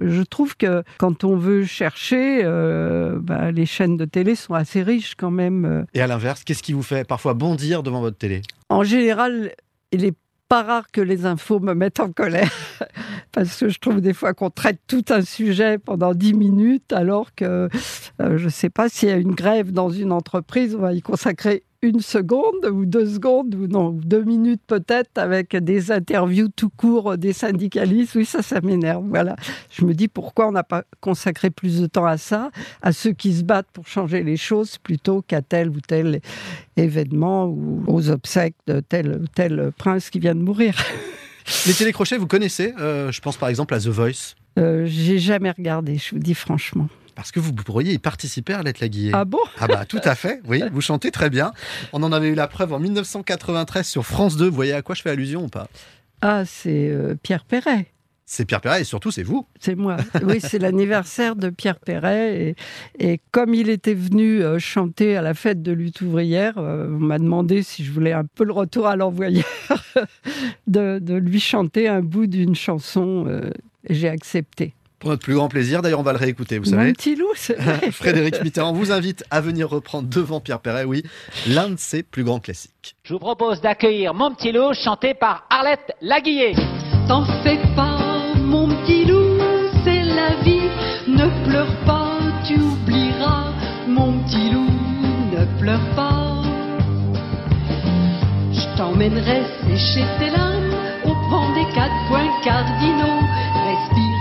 je 0.00 0.22
trouve 0.22 0.56
que 0.56 0.82
quand 0.98 1.24
on 1.24 1.36
veut 1.36 1.64
chercher, 1.64 2.42
euh, 2.44 3.18
bah, 3.20 3.50
les 3.50 3.64
chaînes 3.66 3.96
de 3.96 4.04
télé 4.04 4.34
sont 4.34 4.52
assez 4.54 4.82
riches 4.82 5.14
quand 5.16 5.30
même. 5.30 5.86
Et 5.94 6.00
à 6.02 6.06
l'inverse, 6.06 6.44
qu'est-ce 6.44 6.62
qui 6.62 6.74
vous 6.74 6.82
fait 6.82 7.06
parfois 7.06 7.32
bondir 7.34 7.82
devant 7.82 8.00
votre 8.00 8.18
télé? 8.18 8.42
En 8.68 8.84
général, 8.84 9.52
il 9.92 10.04
est 10.04 10.14
pas 10.48 10.62
rare 10.62 10.86
que 10.92 11.00
les 11.00 11.26
infos 11.26 11.60
me 11.60 11.74
mettent 11.74 12.00
en 12.00 12.12
colère. 12.12 12.52
Parce 13.32 13.58
que 13.58 13.68
je 13.68 13.78
trouve 13.78 14.00
des 14.00 14.14
fois 14.14 14.32
qu'on 14.34 14.50
traite 14.50 14.80
tout 14.86 15.04
un 15.10 15.22
sujet 15.22 15.78
pendant 15.78 16.14
10 16.14 16.34
minutes, 16.34 16.92
alors 16.92 17.34
que 17.34 17.68
euh, 18.20 18.38
je 18.38 18.44
ne 18.44 18.50
sais 18.50 18.70
pas 18.70 18.88
s'il 18.88 19.08
y 19.08 19.12
a 19.12 19.16
une 19.16 19.34
grève 19.34 19.72
dans 19.72 19.90
une 19.90 20.12
entreprise, 20.12 20.74
on 20.74 20.80
va 20.80 20.92
y 20.92 21.02
consacrer 21.02 21.64
une 21.82 22.00
seconde 22.00 22.64
ou 22.72 22.86
deux 22.86 23.06
secondes, 23.06 23.54
ou 23.54 23.66
non, 23.66 23.90
deux 23.90 24.22
minutes 24.24 24.62
peut-être, 24.66 25.18
avec 25.18 25.54
des 25.56 25.90
interviews 25.92 26.48
tout 26.48 26.70
court 26.70 27.16
des 27.18 27.32
syndicalistes. 27.32 28.14
Oui, 28.14 28.24
ça, 28.24 28.42
ça 28.42 28.60
m'énerve. 28.60 29.04
Voilà. 29.08 29.36
Je 29.70 29.84
me 29.84 29.94
dis 29.94 30.08
pourquoi 30.08 30.48
on 30.48 30.52
n'a 30.52 30.64
pas 30.64 30.84
consacré 31.00 31.50
plus 31.50 31.80
de 31.80 31.86
temps 31.86 32.06
à 32.06 32.16
ça, 32.16 32.50
à 32.82 32.92
ceux 32.92 33.12
qui 33.12 33.34
se 33.34 33.42
battent 33.44 33.70
pour 33.72 33.86
changer 33.86 34.22
les 34.22 34.36
choses, 34.36 34.78
plutôt 34.78 35.22
qu'à 35.22 35.42
tel 35.42 35.68
ou 35.70 35.80
tel 35.80 36.20
événement 36.76 37.46
ou 37.46 37.82
aux 37.86 38.10
obsèques 38.10 38.56
de 38.66 38.80
tel 38.80 39.20
ou 39.22 39.26
tel 39.26 39.70
prince 39.76 40.10
qui 40.10 40.18
vient 40.18 40.34
de 40.34 40.40
mourir. 40.42 40.74
Les 41.66 41.72
télécrochets, 41.74 42.18
vous 42.18 42.26
connaissez 42.26 42.74
Euh, 42.80 43.12
Je 43.12 43.20
pense 43.20 43.36
par 43.36 43.48
exemple 43.48 43.74
à 43.74 43.78
The 43.80 43.86
Voice. 43.88 44.34
Euh, 44.58 44.84
J'ai 44.86 45.18
jamais 45.18 45.50
regardé, 45.50 45.96
je 45.96 46.14
vous 46.14 46.18
dis 46.20 46.34
franchement. 46.34 46.88
Parce 47.16 47.32
que 47.32 47.40
vous 47.40 47.52
pourriez 47.54 47.94
y 47.94 47.98
participer, 47.98 48.52
Arlette 48.52 48.78
Laguillet. 48.80 49.10
Ah 49.14 49.24
bon? 49.24 49.38
Ah 49.58 49.66
bah 49.66 49.84
tout 49.86 50.00
à 50.04 50.14
fait, 50.14 50.40
oui, 50.46 50.62
vous 50.70 50.80
chantez 50.82 51.10
très 51.10 51.30
bien. 51.30 51.52
On 51.94 52.02
en 52.02 52.12
avait 52.12 52.28
eu 52.28 52.34
la 52.34 52.46
preuve 52.46 52.72
en 52.74 52.78
1993 52.78 53.86
sur 53.86 54.04
France 54.06 54.36
2. 54.36 54.46
Vous 54.48 54.54
voyez 54.54 54.74
à 54.74 54.82
quoi 54.82 54.94
je 54.94 55.00
fais 55.02 55.10
allusion 55.10 55.44
ou 55.44 55.48
pas? 55.48 55.66
Ah, 56.20 56.44
c'est 56.44 56.90
euh, 56.90 57.14
Pierre 57.20 57.44
Perret. 57.46 57.86
C'est 58.28 58.44
Pierre 58.44 58.60
Perret 58.60 58.80
et 58.80 58.84
surtout 58.84 59.10
c'est 59.12 59.22
vous. 59.22 59.46
C'est 59.60 59.76
moi. 59.76 59.96
Oui, 60.24 60.40
c'est 60.40 60.58
l'anniversaire 60.58 61.36
de 61.36 61.48
Pierre 61.48 61.78
Perret. 61.78 62.54
Et, 62.98 63.12
et 63.12 63.20
comme 63.30 63.54
il 63.54 63.70
était 63.70 63.94
venu 63.94 64.42
euh, 64.42 64.58
chanter 64.58 65.16
à 65.16 65.22
la 65.22 65.32
fête 65.32 65.62
de 65.62 65.72
lutte 65.72 66.00
ouvrière, 66.02 66.54
euh, 66.58 66.86
on 66.88 66.98
m'a 66.98 67.18
demandé 67.18 67.62
si 67.62 67.84
je 67.84 67.92
voulais 67.92 68.12
un 68.12 68.24
peu 68.24 68.44
le 68.44 68.52
retour 68.52 68.88
à 68.88 68.96
l'envoyeur, 68.96 69.44
de, 70.66 70.98
de 70.98 71.14
lui 71.14 71.40
chanter 71.40 71.88
un 71.88 72.02
bout 72.02 72.26
d'une 72.26 72.54
chanson. 72.56 73.24
euh, 73.28 73.50
J'ai 73.88 74.08
accepté. 74.08 74.74
Pour 74.98 75.10
notre 75.10 75.22
plus 75.22 75.34
grand 75.34 75.48
plaisir, 75.48 75.82
d'ailleurs 75.82 76.00
on 76.00 76.04
va 76.04 76.12
le 76.12 76.18
réécouter, 76.18 76.58
vous 76.58 76.70
Mon 76.70 76.78
savez. 76.78 76.92
petit 76.94 77.16
loup, 77.16 77.28
c'est 77.34 77.58
vrai. 77.58 77.90
Frédéric 77.92 78.42
Mitterrand 78.42 78.72
vous 78.72 78.92
invite 78.92 79.24
à 79.30 79.40
venir 79.42 79.68
reprendre 79.68 80.08
devant 80.08 80.40
Pierre 80.40 80.60
Perret, 80.60 80.84
oui, 80.84 81.02
l'un 81.48 81.68
de 81.68 81.78
ses 81.78 82.02
plus 82.02 82.24
grands 82.24 82.40
classiques. 82.40 82.96
Je 83.04 83.12
vous 83.12 83.18
propose 83.18 83.60
d'accueillir 83.60 84.14
Mon 84.14 84.34
petit 84.34 84.52
loup 84.52 84.72
chanté 84.72 85.12
par 85.12 85.44
Arlette 85.50 85.92
Laguillet. 86.00 86.54
T'en 87.08 87.24
fais 87.42 87.58
pas, 87.76 87.98
mon 88.38 88.68
petit 88.68 89.04
loup, 89.04 89.38
c'est 89.84 90.02
la 90.02 90.34
vie. 90.42 90.70
Ne 91.08 91.46
pleure 91.46 91.76
pas, 91.84 92.18
tu 92.48 92.54
oublieras. 92.58 93.52
Mon 93.86 94.18
petit 94.24 94.50
loup, 94.50 94.66
ne 95.32 95.60
pleure 95.60 95.94
pas. 95.94 96.42
Je 98.52 98.76
t'emmènerai 98.78 99.42
sécher 99.68 100.04
tes 100.18 100.30
larmes 100.30 100.72
au 101.04 101.14
vent 101.30 101.54
des 101.54 101.64
quatre 101.74 102.08
points 102.08 102.30
cardinaux. 102.42 103.20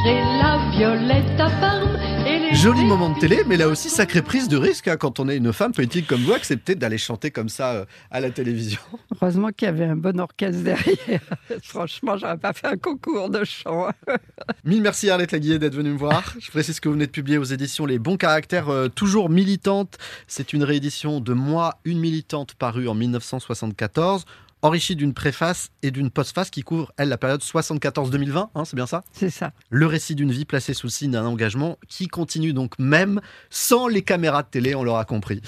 Respirer 0.05 0.37
la 0.37 0.69
violette 0.69 1.39
à 1.39 1.49
Parme 1.59 1.97
et 2.27 2.37
les. 2.37 2.53
Joli 2.53 2.85
moment 2.85 3.09
de 3.09 3.19
télé, 3.19 3.41
mais 3.47 3.57
là 3.57 3.67
aussi 3.67 3.89
sacrée 3.89 4.21
prise 4.21 4.47
de 4.47 4.55
risque 4.55 4.87
hein, 4.87 4.97
quand 4.97 5.19
on 5.19 5.27
est 5.27 5.37
une 5.37 5.51
femme 5.51 5.71
politique 5.71 6.05
comme 6.05 6.21
vous, 6.21 6.33
accepter 6.33 6.75
d'aller 6.75 6.99
chanter 6.99 7.31
comme 7.31 7.49
ça 7.49 7.71
euh, 7.71 7.85
à 8.11 8.19
la 8.19 8.29
télévision. 8.29 8.79
Heureusement 9.19 9.49
qu'il 9.49 9.65
y 9.65 9.69
avait 9.69 9.85
un 9.85 9.95
bon 9.95 10.19
orchestre 10.19 10.61
derrière. 10.61 11.21
Franchement, 11.63 12.17
j'aurais 12.17 12.37
pas 12.37 12.53
fait 12.53 12.67
un 12.67 12.77
concours 12.77 13.31
de 13.31 13.43
chant. 13.45 13.89
Mille 14.63 14.83
merci 14.83 15.09
Arlette 15.09 15.31
Laguillet 15.31 15.57
d'être 15.57 15.75
venue 15.75 15.93
me 15.93 15.97
voir. 15.97 16.35
Je 16.39 16.51
précise 16.51 16.79
que 16.79 16.87
vous 16.87 16.93
venez 16.93 17.07
de 17.07 17.11
publier 17.11 17.39
aux 17.39 17.43
éditions 17.43 17.87
Les 17.87 17.97
Bons 17.97 18.17
Caractères, 18.17 18.69
euh, 18.69 18.89
toujours 18.89 19.31
militante. 19.31 19.97
C'est 20.27 20.53
une 20.53 20.63
réédition 20.63 21.19
de 21.19 21.33
Moi, 21.33 21.79
une 21.83 21.99
militante 21.99 22.53
parue 22.53 22.87
en 22.87 22.93
1974. 22.93 24.25
Enrichie 24.65 24.95
d'une 24.95 25.13
préface 25.13 25.69
et 25.83 25.91
d'une 25.91 26.09
postface 26.09 26.49
qui 26.49 26.63
couvre, 26.63 26.91
elle, 26.97 27.09
la 27.09 27.17
période 27.17 27.41
74-2020, 27.41 28.49
hein, 28.55 28.65
c'est 28.65 28.75
bien 28.75 28.87
ça? 28.87 29.03
C'est 29.13 29.29
ça. 29.29 29.51
Le 29.69 29.85
récit 29.85 30.15
d'une 30.15 30.31
vie 30.31 30.45
placée 30.45 30.73
sous 30.73 30.87
le 30.87 30.91
signe 30.91 31.11
d'un 31.11 31.25
engagement 31.25 31.77
qui 31.87 32.07
continue 32.07 32.51
donc 32.51 32.77
même 32.79 33.21
sans 33.49 33.87
les 33.87 34.01
caméras 34.01 34.41
de 34.41 34.47
télé, 34.49 34.73
on 34.73 34.83
l'aura 34.83 35.05
compris. 35.05 35.41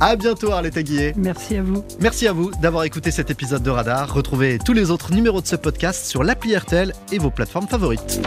À 0.00 0.16
bientôt 0.16 0.50
Arlette 0.50 0.78
Aguillet. 0.78 1.12
Merci 1.16 1.56
à 1.56 1.62
vous. 1.62 1.84
Merci 2.00 2.26
à 2.26 2.32
vous 2.32 2.50
d'avoir 2.62 2.84
écouté 2.84 3.10
cet 3.10 3.30
épisode 3.30 3.62
de 3.62 3.70
Radar. 3.70 4.12
Retrouvez 4.12 4.58
tous 4.58 4.72
les 4.72 4.90
autres 4.90 5.12
numéros 5.12 5.42
de 5.42 5.46
ce 5.46 5.56
podcast 5.56 6.06
sur 6.06 6.24
l'appli 6.24 6.56
RTL 6.56 6.92
et 7.12 7.18
vos 7.18 7.30
plateformes 7.30 7.68
favorites. 7.68 8.20